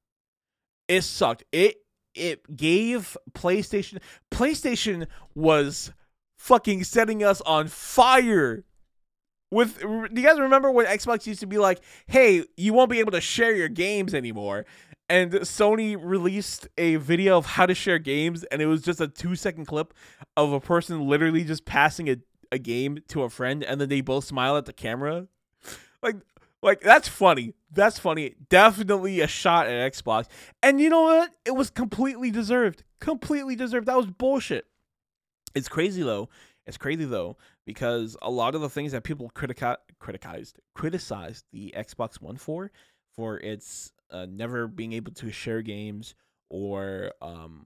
[0.88, 1.44] It sucked.
[1.52, 1.78] It
[2.16, 4.00] it gave PlayStation
[4.32, 5.92] PlayStation was
[6.38, 8.64] fucking setting us on fire.
[9.52, 13.00] With do you guys remember when Xbox used to be like, "Hey, you won't be
[13.00, 14.66] able to share your games anymore."
[15.10, 19.08] And Sony released a video of how to share games and it was just a
[19.08, 19.94] 2 second clip
[20.38, 22.18] of a person literally just passing a
[22.54, 25.28] a game to a friend and then they both smile at the camera.
[26.02, 26.18] Like
[26.62, 27.56] like that's funny.
[27.72, 28.36] That's funny.
[28.50, 30.28] Definitely a shot at Xbox.
[30.62, 31.32] And you know what?
[31.46, 32.84] It was completely deserved.
[33.00, 33.88] Completely deserved.
[33.88, 34.66] That was bullshit.
[35.56, 36.30] It's crazy though.
[36.66, 41.74] It's crazy though because a lot of the things that people critica- criticized criticized the
[41.76, 42.72] Xbox One for
[43.16, 46.16] for its uh, never being able to share games
[46.50, 47.66] or um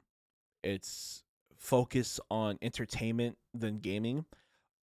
[0.63, 1.23] its
[1.57, 4.25] focus on entertainment than gaming.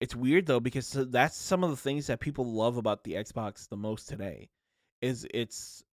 [0.00, 3.68] It's weird though because that's some of the things that people love about the Xbox
[3.68, 4.48] the most today
[5.00, 5.84] is its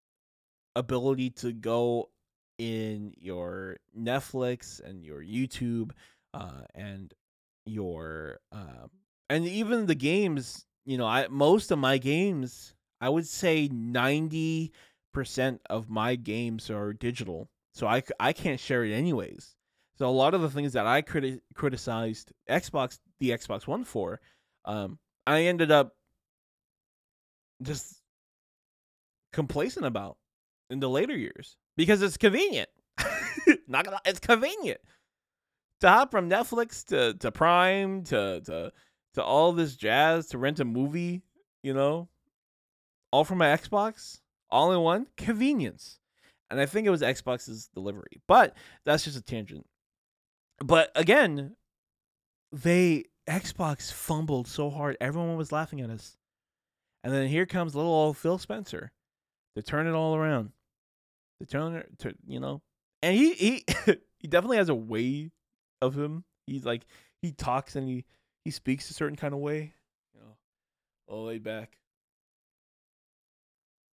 [0.75, 2.09] ability to go
[2.57, 5.91] in your Netflix and your YouTube
[6.33, 7.13] uh, and
[7.65, 8.87] your uh,
[9.29, 14.71] and even the games you know I most of my games I would say 90%
[15.69, 19.55] of my games are digital so I, I can't share it anyways
[19.99, 24.21] so a lot of the things that I criti- criticized Xbox the Xbox One for,
[24.63, 25.93] um, I ended up
[27.61, 28.01] just
[29.33, 30.17] complacent about
[30.69, 32.69] in the later years because it's convenient.
[33.67, 34.79] Not gonna, it's convenient
[35.81, 38.71] to hop from Netflix to to Prime to to
[39.15, 41.23] to all this jazz to rent a movie.
[41.61, 42.07] You know,
[43.11, 45.07] all from my Xbox, all in one.
[45.17, 45.99] Convenience,
[46.49, 49.65] and I think it was Xbox's delivery, but that's just a tangent.
[50.63, 51.55] But again,
[52.51, 56.17] they Xbox fumbled so hard, everyone was laughing at us.
[57.03, 58.91] And then here comes little old Phil Spencer
[59.55, 60.51] to turn it all around.
[61.39, 62.61] To turn it to you know.
[63.01, 63.65] And he he
[64.19, 65.31] he definitely has a way
[65.81, 66.25] of him.
[66.45, 66.85] He's like
[67.21, 68.05] he talks and he
[68.43, 69.73] he speaks a certain kind of way.
[70.13, 70.35] You know,
[71.07, 71.78] all laid back.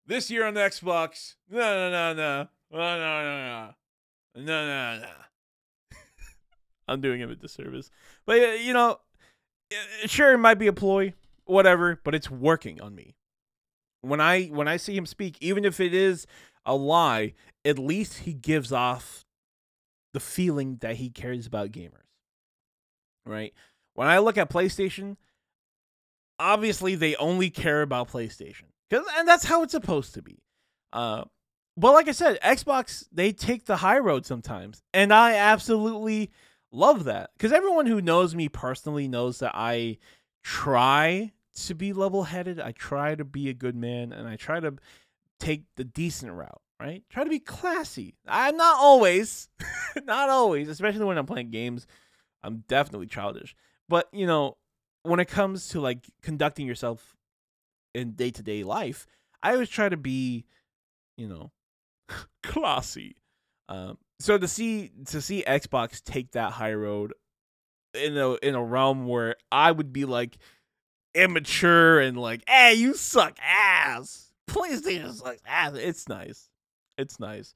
[0.05, 2.47] This year on the Xbox, no no no no.
[2.71, 3.73] No no no
[4.35, 4.43] no.
[4.43, 5.07] No no.
[6.87, 7.91] I'm doing him a disservice.
[8.25, 8.99] But you know,
[10.05, 11.13] sure it might be a ploy,
[11.45, 13.15] whatever, but it's working on me.
[14.01, 16.25] When I when I see him speak, even if it is
[16.65, 17.33] a lie,
[17.63, 19.25] at least he gives off
[20.13, 21.91] the feeling that he cares about gamers.
[23.25, 23.53] Right?
[23.93, 25.17] When I look at PlayStation,
[26.39, 28.70] obviously they only care about PlayStation.
[28.91, 30.43] Cuz and that's how it's supposed to be.
[30.93, 31.23] Uh
[31.77, 36.31] but like I said, Xbox they take the high road sometimes, and I absolutely
[36.71, 39.97] love that because everyone who knows me personally knows that I
[40.43, 41.31] try
[41.65, 42.59] to be level headed.
[42.59, 44.75] I try to be a good man and I try to
[45.39, 47.03] take the decent route, right?
[47.09, 48.15] Try to be classy.
[48.27, 49.49] I'm not always,
[50.05, 51.87] not always, especially when I'm playing games.
[52.43, 53.55] I'm definitely childish.
[53.89, 54.57] But, you know,
[55.03, 57.15] when it comes to like conducting yourself
[57.93, 59.07] in day to day life,
[59.43, 60.45] I always try to be,
[61.17, 61.51] you know,
[62.43, 63.15] classy.
[63.69, 67.13] Um, so to see to see Xbox take that high road
[67.93, 70.37] in a in a realm where I would be like
[71.13, 74.31] immature and like, hey, you suck ass.
[74.49, 75.73] PlayStation sucks ass.
[75.75, 76.49] It's nice.
[76.97, 77.55] It's nice.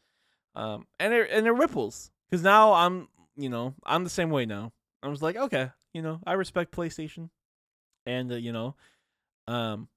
[0.55, 4.45] Um, and it and it ripples because now I'm you know I'm the same way
[4.45, 4.71] now.
[5.03, 7.29] I was like, okay, you know, I respect PlayStation,
[8.05, 8.75] and uh, you know,
[9.47, 9.87] um,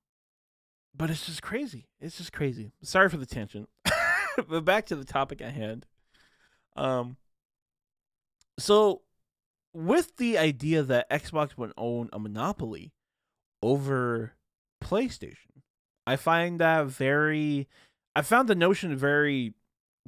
[0.98, 1.86] but it's just crazy.
[2.00, 2.72] It's just crazy.
[2.82, 3.68] Sorry for the tangent,
[4.48, 5.86] but back to the topic at hand.
[6.76, 7.16] Um,
[8.58, 9.02] so
[9.72, 12.92] with the idea that Xbox would own a monopoly
[13.62, 14.32] over
[14.82, 15.62] PlayStation,
[16.06, 17.68] I find that very
[18.16, 19.54] I found the notion very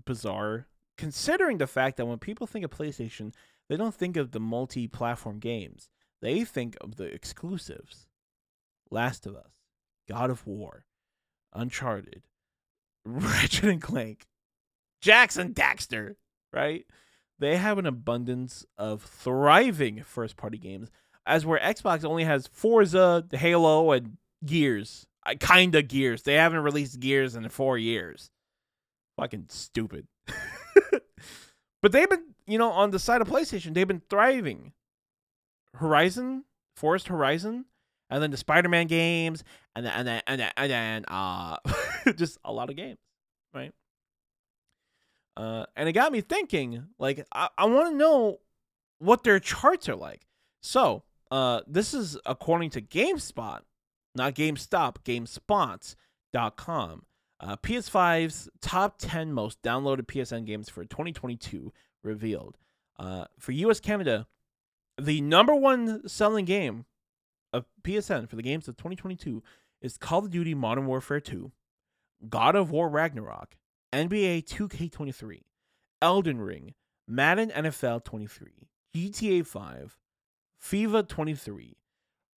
[0.04, 0.66] bizarre
[0.98, 3.32] considering the fact that when people think of PlayStation,
[3.68, 5.88] they don't think of the multi-platform games.
[6.20, 8.06] They think of the exclusives.
[8.90, 9.59] Last of Us,
[10.10, 10.84] God of War,
[11.52, 12.22] Uncharted,
[13.04, 14.26] Ratchet and Clank,
[15.00, 16.16] Jak and Daxter,
[16.52, 16.84] right?
[17.40, 20.90] they have an abundance of thriving first party games,
[21.26, 25.06] as where Xbox only has Forza, Halo, and Gears.
[25.24, 26.22] I kinda Gears.
[26.22, 28.30] They haven't released Gears in four years.
[29.18, 30.06] Fucking stupid.
[31.82, 34.72] but they've been, you know, on the side of PlayStation, they've been thriving.
[35.74, 36.44] Horizon,
[36.76, 37.66] Forest Horizon,
[38.10, 39.44] and then the Spider-Man games,
[39.74, 41.56] and then and then and then, and then uh,
[42.16, 42.98] just a lot of games,
[43.54, 43.72] right?
[45.36, 46.84] Uh, and it got me thinking.
[46.98, 48.40] Like, I, I want to know
[48.98, 50.26] what their charts are like.
[50.60, 53.60] So, uh, this is according to GameSpot,
[54.14, 57.02] not GameStop, GameSpots.com.
[57.42, 62.58] Uh, PS5's top 10 most downloaded PSN games for 2022 revealed.
[62.98, 64.26] Uh, for US Canada,
[65.00, 66.84] the number one selling game
[67.52, 69.42] of PSN for the games of 2022
[69.82, 71.50] is Call of Duty Modern Warfare 2,
[72.28, 73.56] God of War Ragnarok,
[73.92, 75.40] NBA 2K23,
[76.02, 76.74] Elden Ring,
[77.08, 79.98] Madden NFL 23, GTA 5,
[80.62, 81.76] FIFA 23,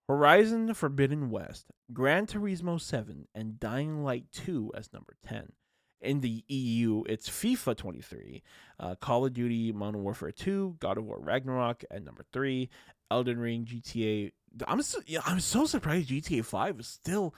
[0.07, 5.51] Horizon Forbidden West, Gran Turismo 7, and Dying Light 2 as number 10.
[6.01, 8.43] In the EU, it's FIFA 23,
[8.79, 12.69] uh, Call of Duty Modern Warfare 2, God of War Ragnarok at number 3,
[13.09, 14.31] Elden Ring, GTA.
[14.67, 17.33] I'm so, I'm so surprised GTA 5 is still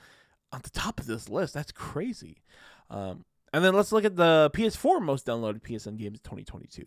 [0.52, 1.54] on the top of this list.
[1.54, 2.42] That's crazy.
[2.90, 6.84] Um, and then let's look at the PS4 most downloaded PSN games 2022.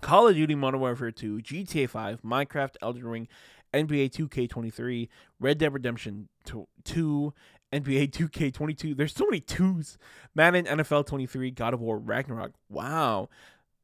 [0.00, 3.28] Call of Duty Modern Warfare 2, GTA 5, Minecraft, Elden Ring,
[3.74, 5.08] NBA 2K23,
[5.38, 7.34] Red Dead Redemption 2,
[7.72, 8.96] NBA 2K22.
[8.96, 9.98] There's so many twos.
[10.34, 12.52] Madden NFL 23, God of War Ragnarok.
[12.68, 13.28] Wow.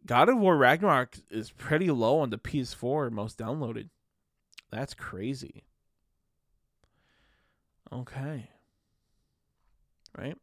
[0.04, 3.88] God of War Ragnarok is pretty low on the PS4 most downloaded.
[4.70, 5.64] That's crazy.
[7.92, 8.50] Okay.
[10.16, 10.36] Right?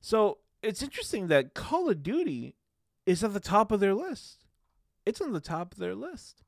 [0.00, 2.56] So it's interesting that Call of Duty
[3.06, 4.44] is at the top of their list.
[5.06, 6.42] It's on the top of their list.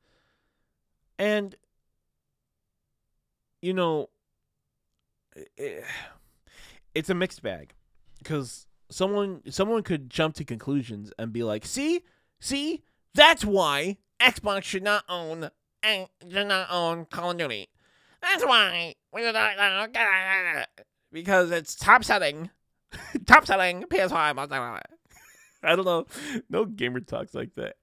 [1.17, 1.55] And,
[3.61, 4.09] you know,
[5.57, 5.83] it,
[6.93, 7.73] it's a mixed bag
[8.19, 12.03] because someone someone could jump to conclusions and be like, "See,
[12.39, 15.49] see, that's why Xbox should not own
[15.83, 17.69] and should not own Call of Duty.
[18.21, 19.21] That's why we
[21.11, 22.49] because it's top selling,
[23.25, 24.39] top selling PS5."
[25.65, 26.05] I don't know.
[26.49, 27.75] No gamer talks like that.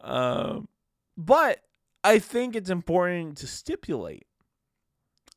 [0.00, 0.68] um,
[1.16, 1.60] but
[2.04, 4.26] I think it's important to stipulate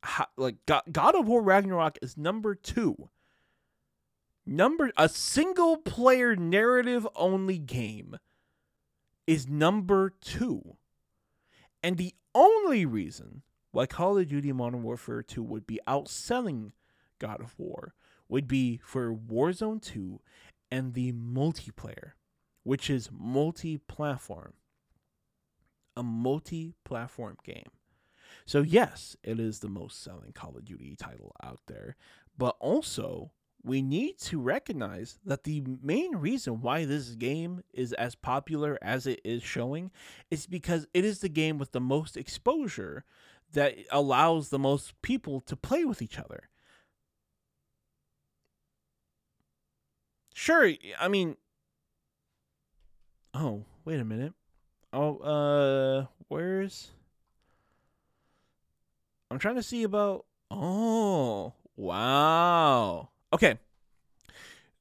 [0.01, 3.09] how, like God, God of War Ragnarok is number 2.
[4.45, 8.17] Number a single player narrative only game
[9.25, 10.75] is number 2.
[11.81, 13.41] And the only reason
[13.71, 16.71] why Call of Duty Modern Warfare 2 would be outselling
[17.19, 17.93] God of War
[18.27, 20.19] would be for Warzone 2
[20.71, 22.11] and the multiplayer,
[22.63, 24.53] which is multi platform
[25.95, 27.69] a multi platform game.
[28.45, 31.95] So, yes, it is the most selling Call of Duty title out there,
[32.37, 33.31] but also
[33.65, 39.07] we need to recognize that the main reason why this game is as popular as
[39.07, 39.89] it is showing
[40.29, 43.03] is because it is the game with the most exposure
[43.53, 46.49] that allows the most people to play with each other.
[50.35, 51.35] Sure, I mean,
[53.33, 54.33] oh, wait a minute.
[54.93, 56.91] Oh, uh, where's?
[59.31, 60.25] I'm trying to see about.
[60.51, 63.09] Oh, wow.
[63.35, 63.59] Okay.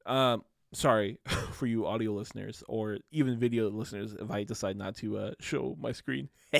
[0.07, 1.19] Um, sorry
[1.53, 5.77] for you audio listeners or even video listeners if I decide not to uh, show
[5.81, 6.29] my screen.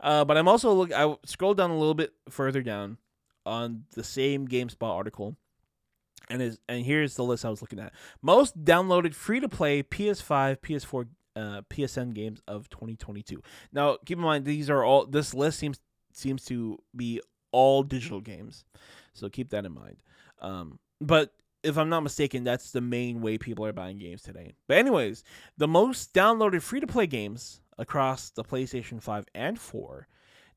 [0.00, 0.92] uh, but I'm also look.
[0.92, 2.98] I scrolled down a little bit further down
[3.46, 5.36] on the same GameSpot article.
[6.28, 7.94] And is and here's the list I was looking at.
[8.20, 13.42] Most downloaded free to play PS5, PS4 uh, PSN games of 2022.
[13.72, 15.06] Now, keep in mind these are all.
[15.06, 15.80] This list seems
[16.12, 17.22] seems to be
[17.52, 18.66] all digital games,
[19.14, 19.96] so keep that in mind.
[20.44, 21.32] Um, but
[21.62, 24.54] if I'm not mistaken, that's the main way people are buying games today.
[24.68, 25.24] But anyways,
[25.56, 30.06] the most downloaded free to play games across the PlayStation 5 and 4.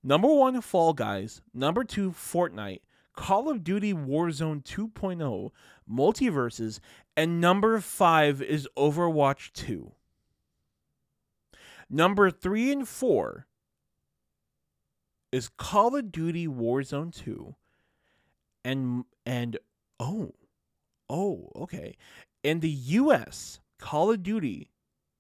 [0.04, 1.42] Number one, Fall Guys.
[1.54, 2.82] Number two, Fortnite.
[3.16, 5.50] Call of Duty Warzone 2.0,
[5.92, 6.80] MultiVersus,
[7.16, 9.92] and number five is Overwatch 2.
[11.90, 13.48] Number three and four
[15.32, 17.56] is Call of Duty Warzone 2.
[18.64, 19.58] And and
[20.00, 20.34] oh,
[21.10, 21.98] oh, okay.
[22.44, 24.72] In the US, Call of Duty,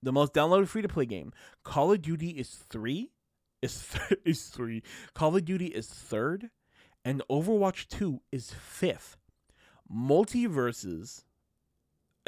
[0.02, 1.32] the most downloaded free to play game,
[1.64, 3.12] Call of Duty is three.
[3.62, 4.84] Is th- is three.
[5.14, 6.52] Call of Duty is third,
[7.04, 9.18] and Overwatch 2 is fifth.
[9.92, 11.24] MultiVersus.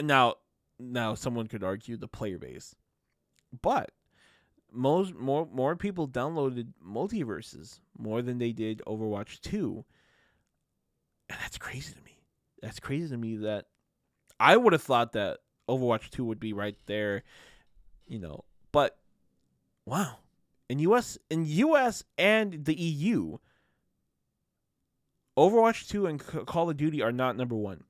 [0.02, 0.36] now
[0.80, 2.74] now someone could argue the player base,
[3.62, 3.92] but
[4.72, 9.84] most more more people downloaded MultiVersus more than they did Overwatch 2.
[11.30, 12.09] And that's crazy to me.
[12.62, 13.66] That's crazy to me that
[14.40, 15.40] I would have thought that
[15.70, 17.24] Overwatch 2 would be right there,
[18.08, 18.44] you know.
[18.72, 18.98] But
[19.86, 20.18] wow.
[20.68, 23.38] In US in US and the EU,
[25.38, 27.84] Overwatch 2 and Call of Duty are not number 1.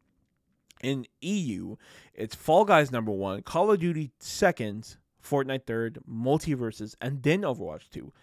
[0.81, 1.75] In EU,
[2.13, 7.89] it's Fall Guys number 1, Call of Duty second, Fortnite third, MultiVersus, and then Overwatch
[7.89, 8.13] 2.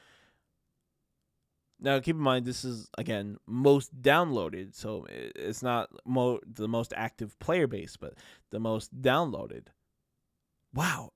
[1.79, 6.93] Now, keep in mind, this is again most downloaded, so it's not mo- the most
[6.97, 8.15] active player base, but
[8.51, 9.67] the most downloaded.
[10.73, 11.13] Wow,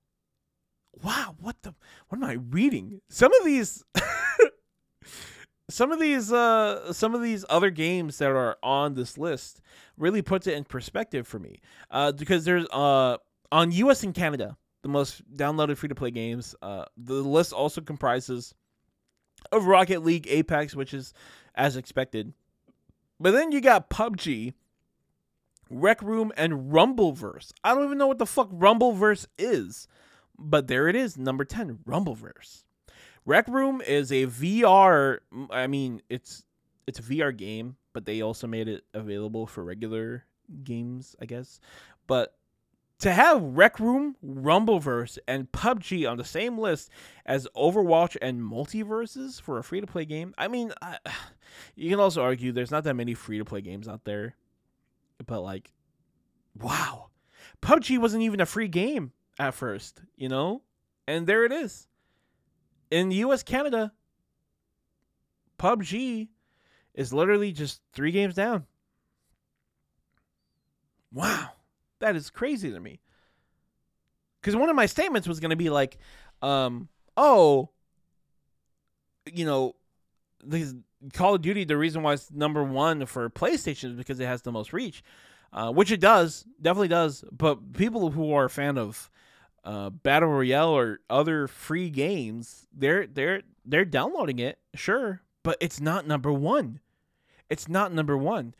[1.01, 1.73] wow, what the?
[2.09, 3.01] What am I reading?
[3.09, 3.83] Some of these,
[5.69, 9.61] some of these, uh, some of these other games that are on this list
[9.97, 11.59] really puts it in perspective for me,
[11.89, 13.17] uh, because there's uh
[13.51, 14.03] on U.S.
[14.03, 16.55] and Canada the most downloaded free to play games.
[16.61, 18.53] Uh, the list also comprises
[19.51, 21.13] of Rocket League, Apex, which is
[21.55, 22.33] as expected.
[23.19, 24.53] But then you got PUBG,
[25.69, 27.51] Rec Room, and Rumbleverse.
[27.63, 29.87] I don't even know what the fuck Rumbleverse is,
[30.37, 32.63] but there it is, number 10, Rumbleverse.
[33.25, 35.19] Rec Room is a VR,
[35.51, 36.43] I mean, it's
[36.87, 40.25] it's a VR game, but they also made it available for regular
[40.63, 41.59] games, I guess.
[42.07, 42.35] But
[43.01, 46.91] to have Rec Room, Rumbleverse, and PUBG on the same list
[47.25, 50.97] as Overwatch and MultiVersus for a free to play game, I mean, I,
[51.75, 54.35] you can also argue there's not that many free to play games out there,
[55.25, 55.71] but like,
[56.55, 57.09] wow,
[57.61, 60.61] PUBG wasn't even a free game at first, you know,
[61.07, 61.87] and there it is.
[62.91, 63.93] In the U.S., Canada,
[65.57, 66.27] PUBG
[66.93, 68.67] is literally just three games down.
[71.11, 71.51] Wow
[72.01, 72.99] that is crazy to me.
[74.41, 75.97] Because one of my statements was going to be like,
[76.41, 77.69] um, oh,
[79.31, 79.75] you know,
[80.43, 80.81] the
[81.13, 84.41] Call of Duty, the reason why it's number one for PlayStation is because it has
[84.41, 85.03] the most reach,
[85.53, 87.23] uh, which it does, definitely does.
[87.31, 89.09] But people who are a fan of
[89.63, 95.79] uh, Battle Royale or other free games, they're they're they're downloading it, sure, but it's
[95.79, 96.79] not number one.
[97.49, 98.55] It's not number one.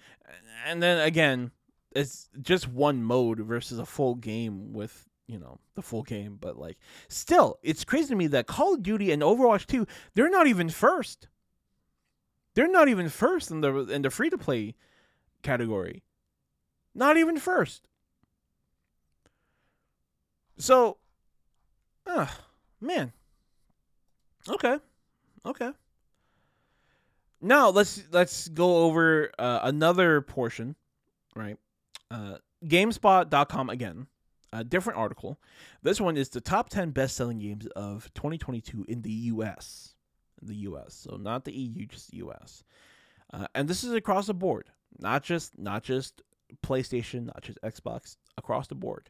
[0.65, 1.51] And then again,
[1.93, 6.57] it's just one mode versus a full game with you know the full game but
[6.57, 6.77] like
[7.07, 10.69] still it's crazy to me that call of duty and overwatch 2 they're not even
[10.69, 11.27] first.
[12.53, 14.75] They're not even first in the in the free to play
[15.41, 16.03] category.
[16.93, 17.87] Not even first.
[20.57, 20.97] So
[22.05, 22.27] uh
[22.81, 23.13] man.
[24.49, 24.79] Okay.
[25.45, 25.71] Okay.
[27.39, 30.75] Now let's let's go over uh, another portion
[31.35, 31.57] right
[32.11, 34.07] uh, GameSpot.com again,
[34.53, 35.39] a different article.
[35.81, 39.95] This one is the top 10 best selling games of 2022 in the US.
[40.41, 40.93] The US.
[40.93, 42.63] So not the EU, just the US.
[43.33, 46.21] Uh, and this is across the board, not just not just
[46.65, 49.09] PlayStation, not just Xbox, across the board.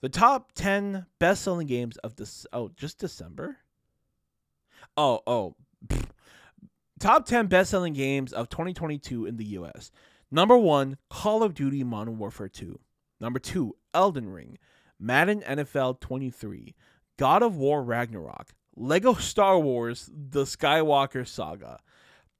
[0.00, 3.56] The top 10 best selling games of this oh, just December?
[4.96, 5.56] Oh, oh.
[7.00, 9.90] Top 10 best selling games of 2022 in the US.
[10.30, 12.78] Number one, Call of Duty Modern Warfare 2.
[13.20, 14.58] Number two, Elden Ring,
[14.98, 16.74] Madden NFL 23,
[17.16, 21.80] God of War Ragnarok, Lego Star Wars The Skywalker Saga,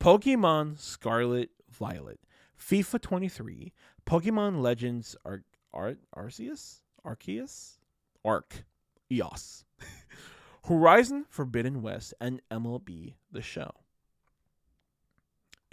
[0.01, 2.21] Pokemon Scarlet Violet,
[2.61, 3.73] FIFA 23,
[4.07, 6.83] Pokemon Legends Ar- Ar- Arceus?
[7.05, 7.79] Arceus?
[8.25, 8.65] Arc.
[9.11, 9.65] EOS.
[10.67, 13.71] Horizon Forbidden West, and MLB The Show.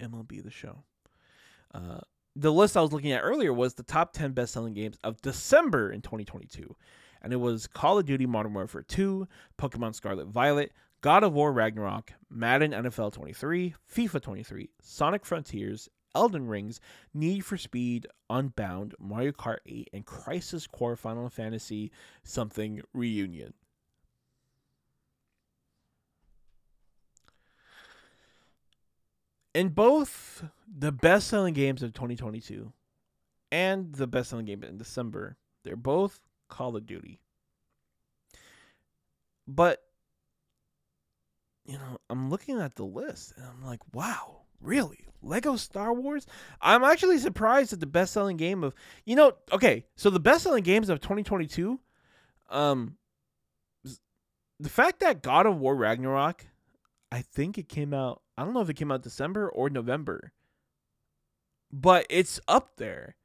[0.00, 0.84] MLB The Show.
[1.76, 2.00] Uh,
[2.34, 5.20] the list I was looking at earlier was the top 10 best selling games of
[5.22, 6.74] December in 2022.
[7.22, 9.26] And it was Call of Duty Modern Warfare 2,
[9.58, 16.46] Pokemon Scarlet Violet, God of War Ragnarok, Madden NFL 23, FIFA 23, Sonic Frontiers, Elden
[16.46, 16.80] Rings,
[17.14, 21.90] Need for Speed, Unbound, Mario Kart 8, and Crisis Core Final Fantasy
[22.22, 23.54] something reunion.
[29.56, 32.70] In both the best selling games of 2022
[33.50, 37.22] and the best selling game in December, they're both Call of Duty.
[39.48, 39.82] But,
[41.64, 45.06] you know, I'm looking at the list and I'm like, wow, really?
[45.22, 46.26] Lego Star Wars?
[46.60, 48.74] I'm actually surprised at the best selling game of,
[49.06, 51.80] you know, okay, so the best selling games of 2022,
[52.50, 52.98] um,
[54.60, 56.44] the fact that God of War Ragnarok,
[57.10, 60.32] I think it came out I don't know if it came out December or November.
[61.72, 63.16] But it's up there.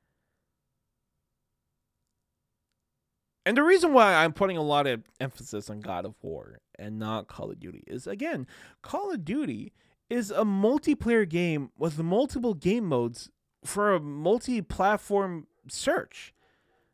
[3.45, 6.99] And the reason why I'm putting a lot of emphasis on God of War and
[6.99, 8.45] not Call of Duty is again,
[8.81, 9.73] Call of Duty
[10.09, 13.29] is a multiplayer game with multiple game modes
[13.63, 16.33] for a multi-platform search.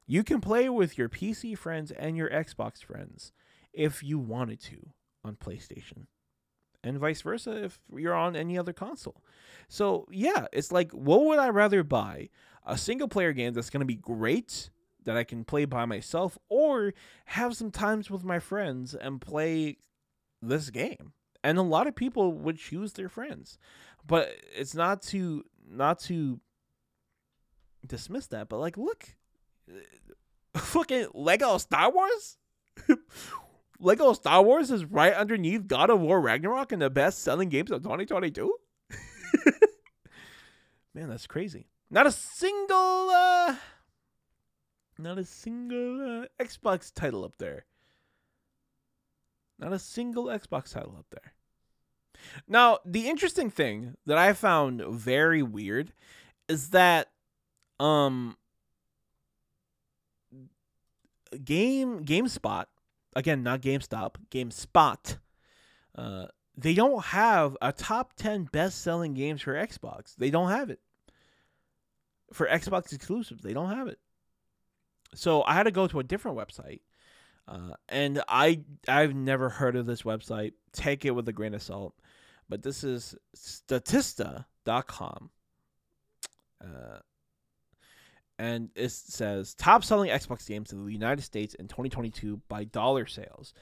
[0.05, 3.33] You can play with your PC friends and your Xbox friends
[3.73, 4.91] if you wanted to
[5.23, 6.05] on PlayStation.
[6.87, 9.23] And vice versa if you're on any other console.
[9.67, 12.29] So, yeah, it's like what would I rather buy?
[12.65, 14.69] A single player game that's going to be great
[15.05, 16.93] that I can play by myself or
[17.25, 19.77] have some times with my friends and play
[20.41, 21.13] this game.
[21.43, 23.57] And a lot of people would choose their friends.
[24.05, 26.39] But it's not to not to
[27.85, 29.15] dismiss that, but like look
[30.55, 32.37] fucking Lego Star Wars?
[33.79, 37.71] Lego Star Wars is right underneath God of War Ragnarok in the best selling games
[37.71, 38.53] of 2022?
[40.93, 41.67] Man, that's crazy.
[41.89, 43.55] Not a single uh
[44.99, 47.65] not a single uh, Xbox title up there.
[49.59, 51.33] Not a single Xbox title up there.
[52.47, 55.93] Now, the interesting thing that I found very weird
[56.47, 57.09] is that
[57.79, 58.37] um
[61.43, 62.65] game GameSpot
[63.17, 65.17] again not GameStop GameSpot
[65.95, 70.15] uh they don't have a top 10 best selling games for Xbox.
[70.15, 70.79] They don't have it.
[72.33, 73.99] For Xbox exclusives, they don't have it.
[75.13, 76.81] So I had to go to a different website.
[77.47, 80.53] Uh, and I I've never heard of this website.
[80.73, 81.93] Take it with a grain of salt.
[82.49, 85.29] But this is statista.com.
[86.61, 86.99] Uh,
[88.39, 93.05] and it says top selling Xbox games in the United States in 2022 by dollar
[93.05, 93.53] sales.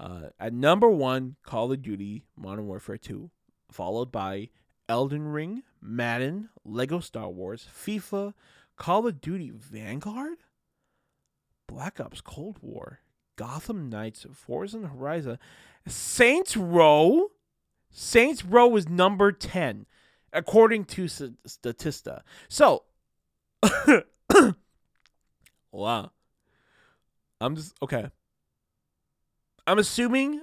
[0.00, 3.30] Uh, at number one, Call of Duty Modern Warfare 2,
[3.70, 4.48] followed by
[4.88, 8.34] Elden Ring, Madden, Lego Star Wars, FIFA,
[8.76, 10.38] Call of Duty Vanguard,
[11.68, 13.00] Black Ops Cold War,
[13.36, 15.38] Gotham Knights, Forza and Horizon,
[15.86, 17.28] Saints Row.
[17.90, 19.86] Saints Row is number 10,
[20.32, 22.22] according to Statista.
[22.48, 22.84] So,
[25.72, 26.10] wow.
[27.40, 28.10] I'm just, okay.
[29.66, 30.40] I'm assuming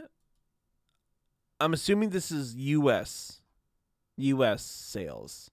[1.60, 3.42] I'm assuming this is US
[4.18, 5.52] US sales.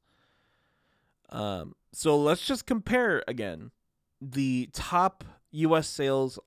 [1.31, 3.71] Um so let's just compare again
[4.21, 6.39] the top US sales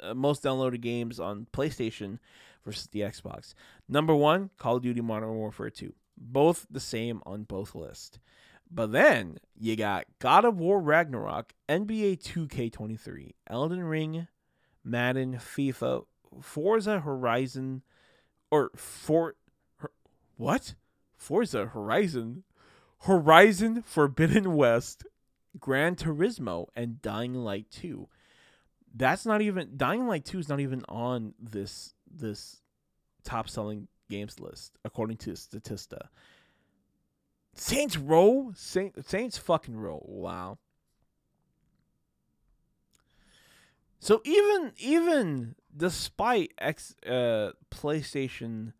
[0.00, 2.18] uh, most downloaded games on PlayStation
[2.64, 3.54] versus the Xbox.
[3.88, 5.92] Number 1, Call of Duty Modern Warfare 2.
[6.16, 8.18] Both the same on both lists.
[8.70, 14.28] But then you got God of War Ragnarok, NBA 2K23, Elden Ring,
[14.84, 16.04] Madden, FIFA,
[16.40, 17.82] Forza Horizon
[18.50, 19.34] or for
[20.36, 20.74] what?
[21.16, 22.44] Forza Horizon,
[23.00, 25.04] Horizon Forbidden West,
[25.58, 28.08] Gran Turismo, and Dying Light 2.
[28.94, 32.60] That's not even Dying Light 2 is not even on this this
[33.24, 36.08] top selling games list according to Statista.
[37.56, 40.02] Saints Row, Saint, Saints fucking Row.
[40.06, 40.58] Wow.
[43.98, 48.72] So even even despite X uh, PlayStation,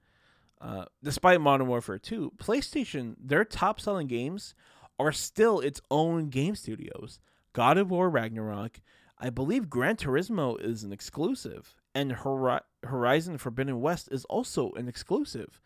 [0.60, 4.54] uh, despite Modern Warfare 2, PlayStation their top selling games
[4.98, 7.18] are still its own game studios.
[7.54, 8.80] God of War Ragnarok,
[9.18, 14.88] I believe Gran Turismo is an exclusive, and Hori- Horizon Forbidden West is also an
[14.88, 15.60] exclusive.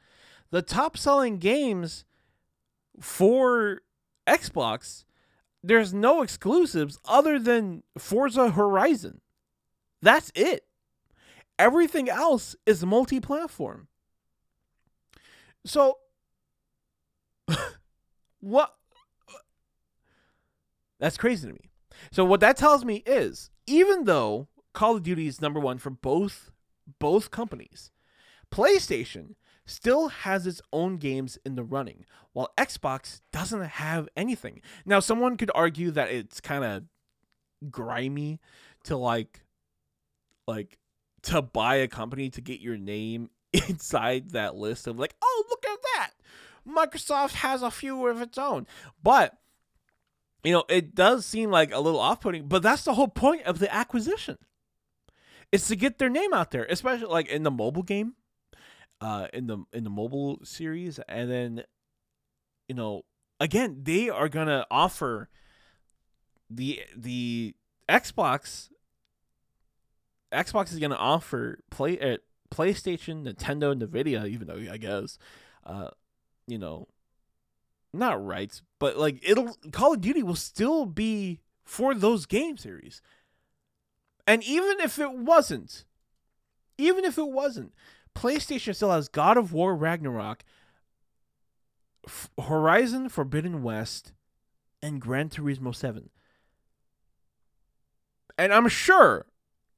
[0.50, 2.04] The top selling games
[3.00, 3.82] for
[4.26, 5.04] Xbox,
[5.62, 9.20] there's no exclusives other than Forza Horizon.
[10.02, 10.64] That's it.
[11.58, 13.88] Everything else is multi platform.
[15.66, 15.98] So,
[18.40, 18.74] what?
[20.98, 21.70] That's crazy to me.
[22.12, 25.90] So, what that tells me is even though Call of Duty is number one for
[25.90, 26.50] both
[26.98, 27.90] both companies,
[28.50, 29.34] PlayStation
[29.70, 34.60] still has its own games in the running, while Xbox doesn't have anything.
[34.84, 36.84] Now, someone could argue that it's kind of
[37.70, 38.40] grimy
[38.84, 39.42] to like
[40.46, 40.78] like
[41.22, 45.64] to buy a company to get your name inside that list of like, oh, look
[45.66, 46.10] at that.
[46.66, 48.66] Microsoft has a few of its own.
[49.02, 49.36] But
[50.42, 53.58] you know, it does seem like a little off-putting, but that's the whole point of
[53.58, 54.38] the acquisition.
[55.52, 58.14] It's to get their name out there, especially like in the mobile game,
[59.00, 61.64] uh in the in the mobile series and then
[62.70, 63.02] you know,
[63.40, 65.28] again, they are to offer
[66.48, 67.56] the the
[67.88, 68.68] Xbox
[70.32, 72.18] Xbox is to offer play uh,
[72.54, 75.18] PlayStation, Nintendo, Nvidia, even though I guess,
[75.66, 75.88] uh,
[76.46, 76.86] you know,
[77.92, 83.02] not rights, but like it'll Call of Duty will still be for those game series.
[84.28, 85.86] And even if it wasn't,
[86.78, 87.74] even if it wasn't,
[88.14, 90.44] PlayStation still has God of War Ragnarok,
[92.06, 94.12] F- Horizon Forbidden West,
[94.82, 96.10] and Gran Turismo 7.
[98.38, 99.26] And I'm sure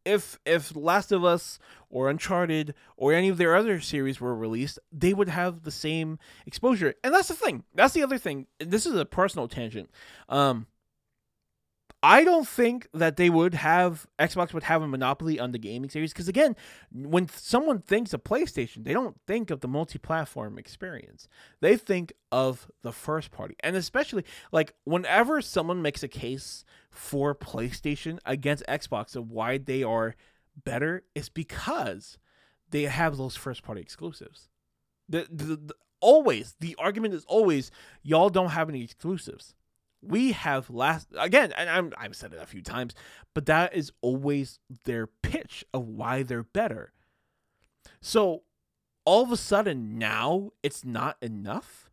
[0.05, 1.59] if if Last of Us
[1.89, 6.19] or Uncharted or any of their other series were released, they would have the same
[6.47, 6.95] exposure.
[7.05, 7.65] And that's the thing.
[7.75, 8.47] That's the other thing.
[8.59, 9.91] This is a personal tangent.
[10.29, 10.67] Um
[12.03, 15.89] I don't think that they would have Xbox would have a monopoly on the gaming
[15.89, 16.57] series because again,
[16.93, 21.29] when someone thinks of PlayStation, they don't think of the multi-platform experience.
[21.61, 27.37] They think of the first party, and especially like whenever someone makes a case for
[27.37, 30.17] PlayStation against Xbox of why they are
[30.65, 32.19] better, it's because
[32.71, 34.49] they have those first-party exclusives.
[35.09, 37.71] The, the, the always the argument is always
[38.03, 39.55] y'all don't have any exclusives
[40.03, 42.95] we have last again and I'm, i've said it a few times
[43.35, 46.93] but that is always their pitch of why they're better.
[48.01, 48.43] So
[49.05, 51.91] all of a sudden now it's not enough?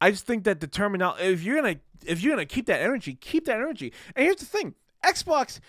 [0.00, 1.76] I just think that the terminal if you're gonna
[2.06, 3.92] if you're gonna keep that energy keep that energy.
[4.14, 4.74] And here's the thing
[5.04, 5.60] xbox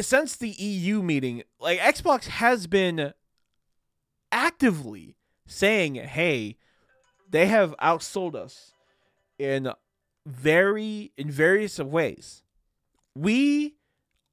[0.00, 3.12] since the eu meeting like xbox has been
[4.32, 6.56] actively saying hey
[7.28, 8.72] they have outsold us
[9.38, 9.70] in
[10.24, 12.42] very in various ways.
[13.14, 13.76] We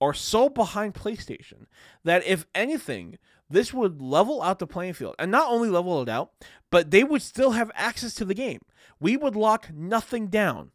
[0.02, 1.68] are so behind PlayStation
[2.04, 3.18] that if anything,
[3.50, 5.16] this would level out the playing field.
[5.20, 6.32] And not only level it out,
[6.70, 8.60] but they would still have access to the game.
[9.00, 10.72] We would lock nothing down.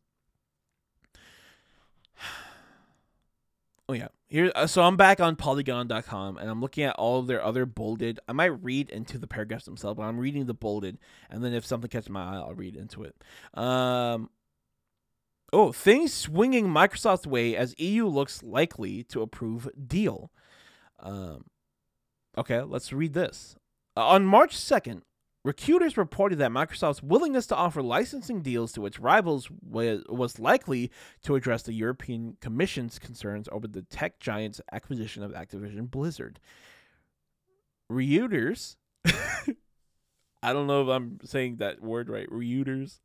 [3.91, 4.09] Oh yeah.
[4.29, 7.64] Here uh, so I'm back on polygon.com and I'm looking at all of their other
[7.64, 8.20] bolded.
[8.29, 10.99] I might read into the paragraphs themselves, but I'm reading the bolded
[11.31, 13.16] and then if something catches my eye, I'll read into it.
[13.55, 14.31] Um
[15.51, 20.31] Oh, things swinging Microsoft's way as EU looks likely to approve deal.
[21.01, 21.47] Um
[22.37, 23.57] Okay, let's read this.
[23.97, 25.03] Uh, on March 2nd,
[25.49, 30.90] Recruiters reported that Microsoft's willingness to offer licensing deals to its rivals was, was likely
[31.22, 36.38] to address the European Commission's concerns over the tech giant's acquisition of Activision Blizzard.
[37.90, 38.76] Reuters,
[39.07, 43.01] I don't know if I'm saying that word right, Reuters.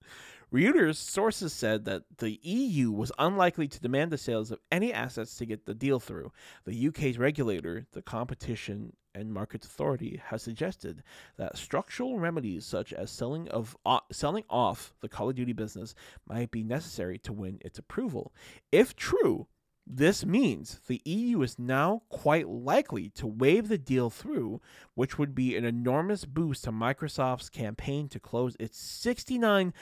[0.54, 5.36] Reuters sources said that the EU was unlikely to demand the sales of any assets
[5.38, 6.32] to get the deal through.
[6.66, 11.02] The UK's regulator, the Competition and Markets Authority, has suggested
[11.38, 15.96] that structural remedies such as selling of uh, selling off the Call of Duty business
[16.30, 18.32] might be necessary to win its approval.
[18.72, 19.48] If true,
[19.86, 24.62] this means the EU is now quite likely to wave the deal through,
[24.96, 29.74] which would be an enormous boost to Microsoft's campaign to close its 69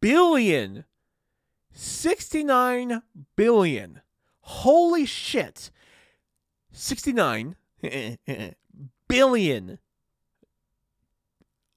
[0.00, 0.84] billion
[1.76, 3.02] 69
[3.36, 4.00] billion.
[4.40, 5.70] Holy shit.
[6.72, 7.56] 69
[9.08, 9.78] billion.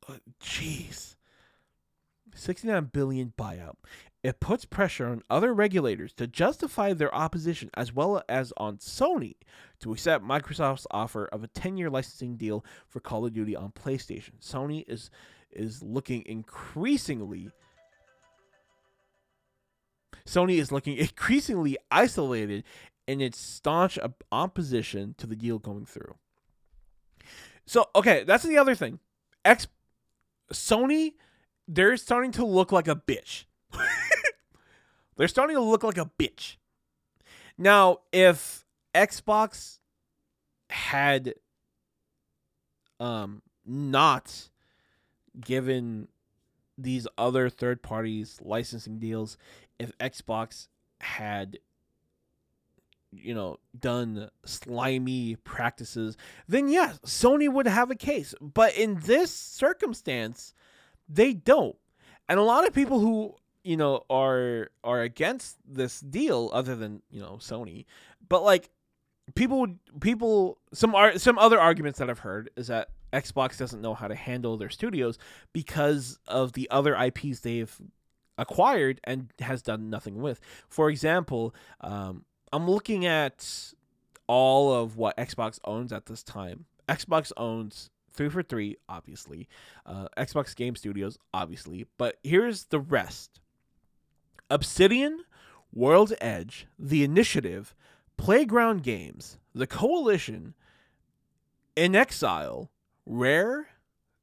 [0.08, 1.16] Uh, jeez.
[2.34, 3.76] 69 billion buyout.
[4.22, 9.36] It puts pressure on other regulators to justify their opposition as well as on Sony
[9.80, 14.32] to accept Microsoft's offer of a 10-year licensing deal for Call of Duty on PlayStation.
[14.42, 15.10] Sony is
[15.52, 17.50] is looking increasingly
[20.26, 22.64] Sony is looking increasingly isolated
[23.08, 23.98] in its staunch
[24.32, 26.16] opposition to the deal going through.
[27.66, 29.00] So, okay, that's the other thing.
[29.46, 29.68] X
[30.52, 31.14] Sony
[31.68, 33.46] they're starting to look like a bitch.
[35.20, 36.56] they're starting to look like a bitch.
[37.58, 38.66] Now, if
[38.96, 39.80] Xbox
[40.70, 41.34] had
[43.00, 44.50] um not
[45.40, 46.08] given
[46.78, 49.38] these other third parties licensing deals,
[49.78, 50.68] if Xbox
[51.02, 51.60] had
[53.12, 56.16] you know done slimy practices,
[56.48, 58.34] then yes, Sony would have a case.
[58.40, 60.54] But in this circumstance,
[61.10, 61.76] they don't.
[62.30, 63.36] And a lot of people who,
[63.70, 67.86] you know, are are against this deal other than, you know, Sony,
[68.28, 68.72] but like
[69.36, 69.68] people
[70.02, 74.08] people some are some other arguments that I've heard is that Xbox doesn't know how
[74.08, 75.20] to handle their studios
[75.54, 77.80] because of the other IPs they've
[78.40, 80.40] acquired and has done nothing with.
[80.68, 83.72] For example, um, I'm looking at
[84.26, 86.66] all of what Xbox owns at this time.
[86.88, 89.48] Xbox owns three four three, obviously.
[89.86, 91.86] Uh, Xbox Game Studios, obviously.
[92.00, 93.40] But here's the rest
[94.50, 95.20] Obsidian,
[95.72, 97.76] World's Edge, The Initiative,
[98.18, 100.56] Playground Games, The Coalition,
[101.78, 102.70] inXile,
[103.06, 103.68] Rare,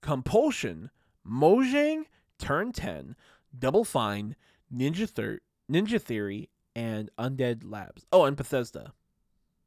[0.03, 0.91] Compulsion,
[1.27, 2.05] Mojang,
[2.39, 3.17] Turn 10,
[3.59, 4.37] Double Fine,
[4.73, 8.05] Ninja, Thir- Ninja Theory, and Undead Labs.
[8.13, 8.93] Oh, and Bethesda.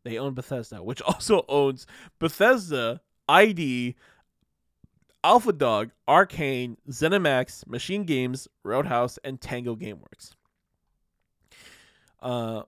[0.04, 1.88] They own Bethesda, which also owns
[2.20, 3.96] Bethesda, ID,
[5.24, 10.36] Alpha Dog, Arcane, ZeniMax, Machine Games, Roundhouse, and Tango Gameworks.
[12.22, 12.64] Uh,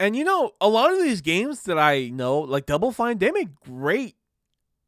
[0.00, 3.30] and you know, a lot of these games that I know, like Double Fine, they
[3.30, 4.16] make great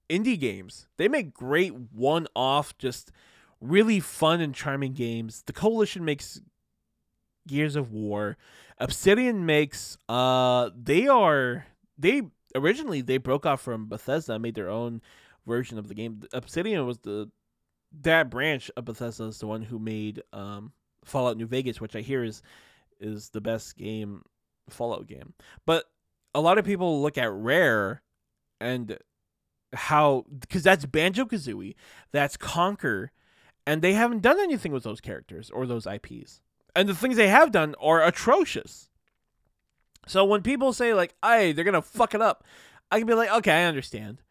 [0.08, 0.86] indie games.
[0.96, 3.12] They make great one-off, just
[3.60, 5.42] really fun and charming games.
[5.46, 6.40] The Coalition makes
[7.46, 8.36] Gears of War.
[8.78, 11.66] Obsidian makes uh they are
[11.98, 12.22] they
[12.54, 15.02] originally they broke off from Bethesda and made their own
[15.46, 16.22] version of the game.
[16.32, 17.30] Obsidian was the
[18.02, 20.72] that branch of Bethesda is the one who made um
[21.04, 22.42] Fallout New Vegas, which I hear is
[23.00, 24.22] is the best game
[24.68, 25.34] Fallout game.
[25.66, 25.84] But
[26.34, 28.02] a lot of people look at Rare
[28.60, 28.98] and
[29.72, 31.74] how because that's Banjo Kazooie,
[32.12, 33.08] that's Conker,
[33.66, 36.40] and they haven't done anything with those characters or those IPs.
[36.74, 38.88] And the things they have done are atrocious.
[40.06, 42.44] So when people say like, "Hey, they're gonna fuck it up,"
[42.90, 44.22] I can be like, "Okay, I understand."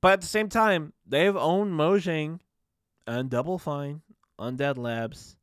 [0.00, 2.40] But at the same time, they've owned Mojang
[3.06, 4.02] and Double Fine,
[4.38, 5.36] Undead Labs,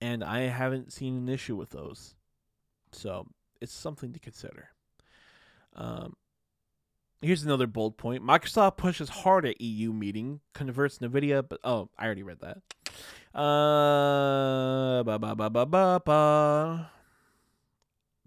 [0.00, 2.14] and I haven't seen an issue with those.
[2.92, 3.26] So
[3.60, 4.70] it's something to consider.
[5.74, 6.16] Um,
[7.20, 12.06] here's another bold point: Microsoft pushes hard at EU meeting, converts Nvidia, but oh, I
[12.06, 12.58] already read that.
[13.38, 16.90] Uh, ba ba ba ba ba ba.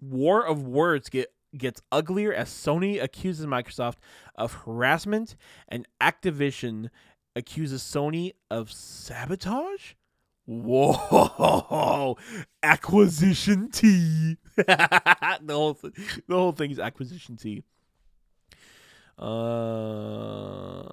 [0.00, 3.96] War of words get gets uglier as Sony accuses Microsoft
[4.36, 5.36] of harassment
[5.68, 6.90] and Activision
[7.34, 9.94] accuses Sony of sabotage.
[10.50, 12.18] Whoa!
[12.60, 14.36] Acquisition T.
[14.56, 15.94] the whole th-
[16.26, 17.62] the whole thing is acquisition T.
[19.16, 20.88] Uh,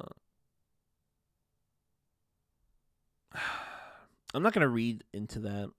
[4.35, 5.71] I'm not gonna read into that,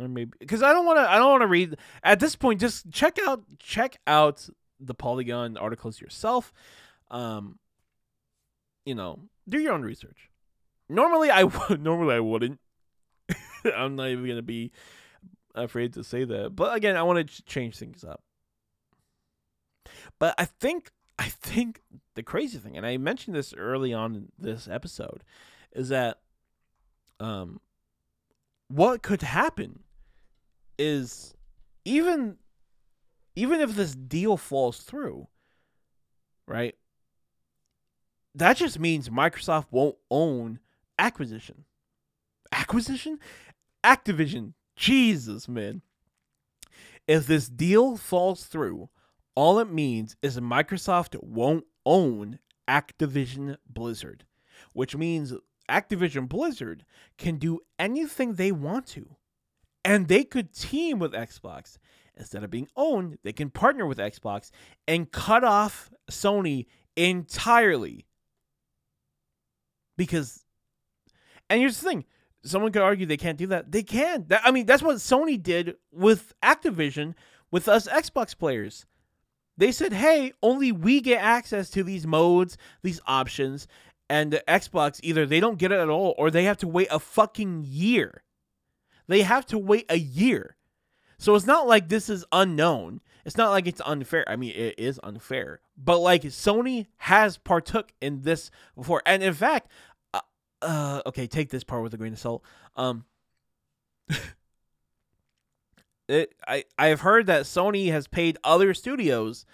[0.00, 1.10] or maybe because I don't want to.
[1.10, 2.60] I don't want to read at this point.
[2.60, 4.48] Just check out check out
[4.80, 6.54] the Polygon articles yourself.
[7.10, 7.58] Um,
[8.86, 10.30] you know, do your own research.
[10.88, 11.42] Normally, I.
[11.78, 12.60] Normally, I wouldn't.
[13.76, 14.72] I'm not even gonna be
[15.54, 16.54] afraid to say that.
[16.56, 18.22] But again, I want to change things up.
[20.18, 21.82] But I think I think
[22.14, 25.24] the crazy thing, and I mentioned this early on in this episode,
[25.72, 26.20] is that
[27.20, 27.60] um
[28.68, 29.80] what could happen
[30.78, 31.34] is
[31.84, 32.36] even
[33.34, 35.28] even if this deal falls through,
[36.46, 36.74] right?
[38.34, 40.60] That just means Microsoft won't own
[40.98, 41.64] acquisition.
[42.52, 43.18] Acquisition?
[43.84, 44.54] Activision.
[44.76, 45.82] Jesus, man.
[47.06, 48.90] If this deal falls through,
[49.34, 52.38] all it means is Microsoft won't own
[52.68, 54.24] Activision Blizzard,
[54.72, 55.32] which means
[55.70, 56.84] Activision Blizzard
[57.16, 59.16] can do anything they want to.
[59.84, 61.78] And they could team with Xbox.
[62.16, 64.50] Instead of being owned, they can partner with Xbox
[64.86, 68.06] and cut off Sony entirely.
[69.96, 70.44] Because,
[71.50, 72.04] and here's the thing
[72.42, 73.72] someone could argue they can't do that.
[73.72, 74.24] They can.
[74.28, 77.14] That, I mean, that's what Sony did with Activision
[77.50, 78.86] with us Xbox players.
[79.56, 83.66] They said, hey, only we get access to these modes, these options,
[84.08, 86.88] and the Xbox either they don't get it at all or they have to wait
[86.90, 88.22] a fucking year.
[89.08, 90.56] They have to wait a year.
[91.18, 93.00] So it's not like this is unknown.
[93.24, 94.24] It's not like it's unfair.
[94.28, 95.60] I mean, it is unfair.
[95.76, 99.02] But like Sony has partook in this before.
[99.04, 99.70] And in fact,
[100.62, 102.42] uh, okay, take this part with a grain of salt.
[102.76, 103.04] Um
[106.08, 109.44] it, I I've heard that Sony has paid other studios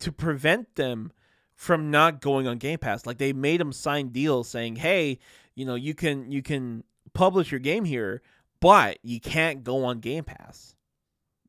[0.00, 1.12] to prevent them
[1.54, 3.06] from not going on Game Pass.
[3.06, 5.18] Like they made them sign deals saying, "Hey,
[5.54, 6.84] you know, you can you can
[7.14, 8.22] publish your game here,
[8.60, 10.74] but you can't go on Game Pass.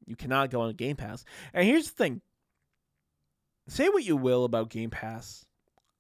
[0.06, 2.22] You cannot go on Game Pass." And here's the thing.
[3.68, 5.46] Say what you will about Game Pass.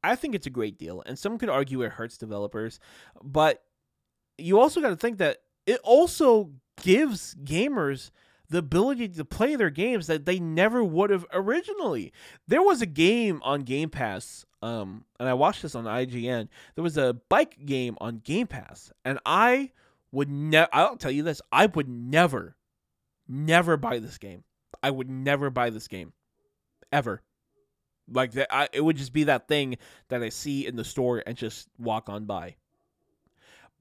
[0.03, 2.79] I think it's a great deal, and some could argue it hurts developers,
[3.23, 3.63] but
[4.37, 6.51] you also got to think that it also
[6.81, 8.11] gives gamers
[8.49, 12.11] the ability to play their games that they never would have originally.
[12.47, 16.49] There was a game on Game Pass, um, and I watched this on IGN.
[16.75, 19.71] There was a bike game on Game Pass, and I
[20.11, 20.69] would never.
[20.73, 22.55] I'll tell you this: I would never,
[23.27, 24.43] never buy this game.
[24.81, 26.13] I would never buy this game,
[26.91, 27.21] ever.
[28.11, 29.77] Like that, I, it would just be that thing
[30.09, 32.55] that I see in the store and just walk on by.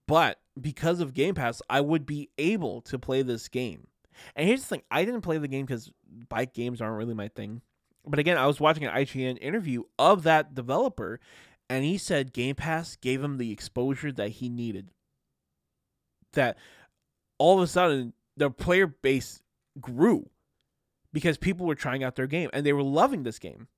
[0.07, 3.87] But because of Game Pass, I would be able to play this game
[4.35, 5.91] and here's the thing: I didn't play the game because
[6.29, 7.63] bike games aren't really my thing.
[8.05, 11.21] But again, I was watching an IGN interview of that developer,
[11.71, 14.91] and he said Game Pass gave him the exposure that he needed.
[16.33, 16.57] That
[17.39, 19.43] all of a sudden the player base
[19.81, 20.31] grew
[21.13, 23.69] because people were trying out their game and they were loving this game.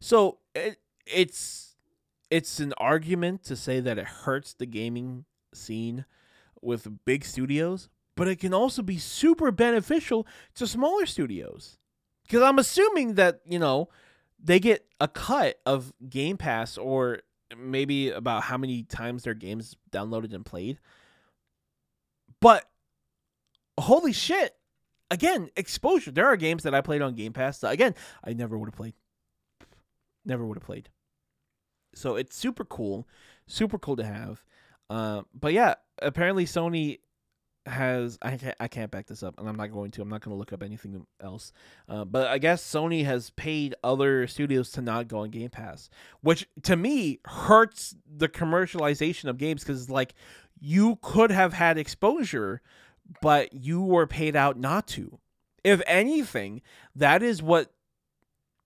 [0.00, 1.76] So it, it's
[2.30, 5.24] it's an argument to say that it hurts the gaming
[5.54, 6.04] scene
[6.60, 11.78] with big studios, but it can also be super beneficial to smaller studios.
[12.24, 13.88] Because I'm assuming that, you know,
[14.42, 17.20] they get a cut of Game Pass or
[17.56, 20.78] maybe about how many times their games downloaded and played.
[22.40, 22.68] But
[23.78, 24.54] holy shit.
[25.08, 26.10] Again, exposure.
[26.10, 28.74] There are games that I played on Game Pass that, again, I never would have
[28.74, 28.94] played.
[30.26, 30.90] Never would have played.
[31.94, 33.08] So it's super cool.
[33.46, 34.44] Super cool to have.
[34.90, 36.98] Uh, but yeah, apparently Sony
[37.66, 40.20] has I can't, I can't back this up and I'm not going to I'm not
[40.20, 41.52] going to look up anything else
[41.88, 45.90] uh, but I guess Sony has paid other studios to not go on Game Pass
[46.20, 50.14] which to me hurts the commercialization of games because like
[50.60, 52.62] you could have had exposure
[53.20, 55.18] but you were paid out not to
[55.64, 56.62] if anything
[56.94, 57.72] that is what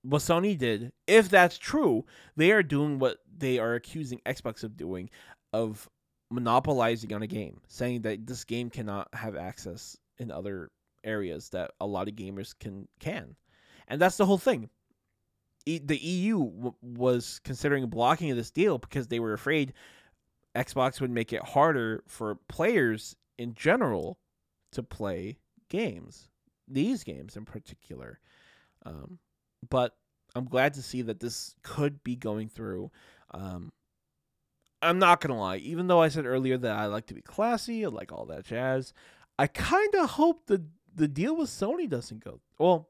[0.02, 2.04] what Sony did if that's true
[2.36, 5.10] they are doing what they are accusing Xbox of doing
[5.52, 5.88] of
[6.30, 10.70] monopolizing on a game, saying that this game cannot have access in other
[11.02, 13.36] areas that a lot of gamers can can,
[13.88, 14.70] and that's the whole thing.
[15.66, 19.72] E- the EU w- was considering blocking this deal because they were afraid
[20.54, 24.18] Xbox would make it harder for players in general
[24.72, 25.38] to play
[25.68, 26.28] games,
[26.68, 28.20] these games in particular.
[28.86, 29.18] Um,
[29.68, 29.96] but
[30.34, 32.90] I'm glad to see that this could be going through.
[33.32, 33.72] Um,
[34.82, 37.84] I'm not gonna lie, even though I said earlier that I like to be classy,
[37.84, 38.92] I like all that jazz,
[39.38, 42.40] I kind of hope the the deal with Sony doesn't go.
[42.58, 42.88] Well,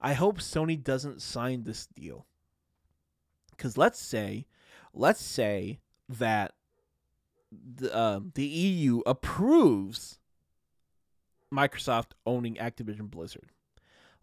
[0.00, 2.26] I hope Sony doesn't sign this deal.
[3.58, 4.46] Cuz let's say
[4.94, 6.54] let's say that
[7.50, 10.18] the uh, the EU approves
[11.52, 13.50] Microsoft owning Activision Blizzard.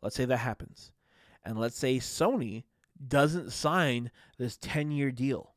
[0.02, 0.91] Let's say that happens.
[1.43, 2.63] And let's say Sony
[3.05, 5.55] doesn't sign this 10-year deal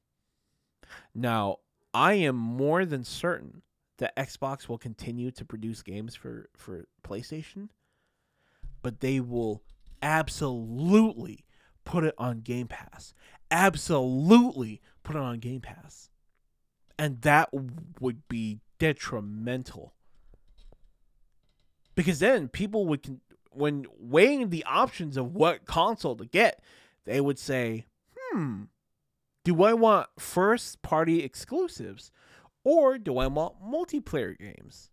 [1.14, 1.58] now,
[1.94, 3.62] I am more than certain
[3.98, 7.68] that Xbox will continue to produce games for, for PlayStation,
[8.82, 9.62] but they will
[10.02, 11.44] absolutely
[11.84, 13.14] put it on Game Pass.
[13.50, 16.08] Absolutely put it on Game Pass.
[16.98, 17.50] And that
[18.00, 19.94] would be detrimental.
[21.94, 23.20] Because then people would,
[23.54, 26.62] when weighing the options of what console to get,
[27.04, 27.86] they would say,
[28.16, 28.64] hmm,
[29.44, 32.10] do I want first party exclusives
[32.64, 34.90] or do I want multiplayer games?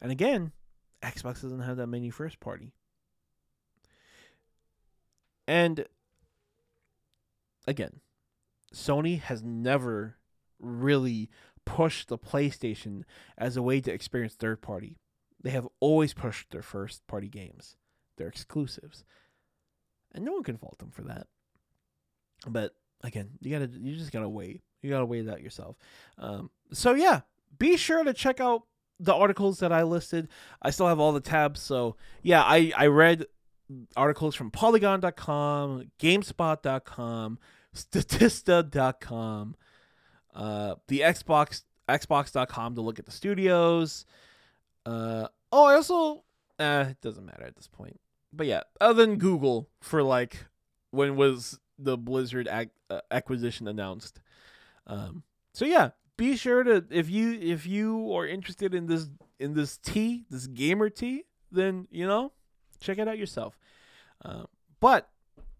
[0.00, 0.52] And again,
[1.02, 2.74] Xbox doesn't have that many first party.
[5.48, 5.86] And
[7.66, 8.00] again,
[8.74, 10.16] Sony has never
[10.58, 11.30] really
[11.64, 13.02] pushed the PlayStation
[13.38, 14.96] as a way to experience third party.
[15.42, 17.76] They have always pushed their first party games,
[18.16, 19.04] their exclusives.
[20.14, 21.26] And no one can fault them for that.
[22.46, 24.62] But again, you gotta you just gotta wait.
[24.82, 25.76] You gotta wait that yourself.
[26.18, 27.20] Um, so yeah,
[27.58, 28.62] be sure to check out
[28.98, 30.28] the articles that I listed.
[30.62, 31.60] I still have all the tabs.
[31.60, 33.26] So yeah, I I read
[33.96, 37.38] articles from Polygon.com, GameSpot.com,
[37.74, 39.56] Statista.com,
[40.34, 44.06] uh, the Xbox Xbox.com to look at the studios.
[44.86, 46.22] Uh, oh, I also
[46.58, 48.00] uh, it doesn't matter at this point.
[48.32, 50.46] But yeah, other than Google for like
[50.90, 54.20] when was the Blizzard ac- uh, acquisition announced.
[54.86, 59.08] Um, so yeah, be sure to if you if you are interested in this
[59.38, 62.32] in this tea, this gamer tea, then you know
[62.80, 63.58] check it out yourself.
[64.24, 64.44] Uh,
[64.80, 65.08] but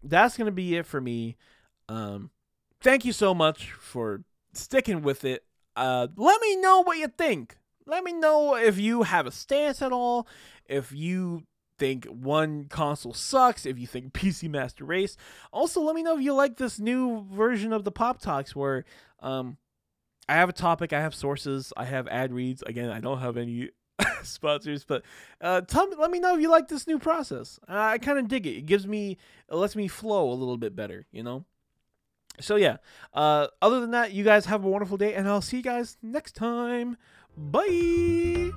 [0.01, 1.35] that's gonna be it for me.
[1.89, 2.31] Um,
[2.81, 4.23] thank you so much for
[4.53, 5.43] sticking with it.
[5.75, 7.57] Uh, let me know what you think.
[7.87, 10.27] Let me know if you have a stance at all.
[10.65, 11.43] If you
[11.77, 15.15] think one console sucks, if you think PC Master Race.
[15.51, 18.83] Also, let me know if you like this new version of the Pop Talks where
[19.21, 19.57] um
[20.29, 22.61] I have a topic, I have sources, I have ad reads.
[22.63, 23.69] Again, I don't have any
[24.23, 25.03] sponsors, but
[25.39, 27.59] uh tell me let me know if you like this new process.
[27.69, 28.57] Uh, I kind of dig it.
[28.57, 29.17] It gives me
[29.49, 31.45] it lets me flow a little bit better, you know?
[32.39, 32.77] So yeah,
[33.13, 35.97] uh other than that, you guys have a wonderful day and I'll see you guys
[36.01, 36.97] next time.
[37.37, 38.51] Bye.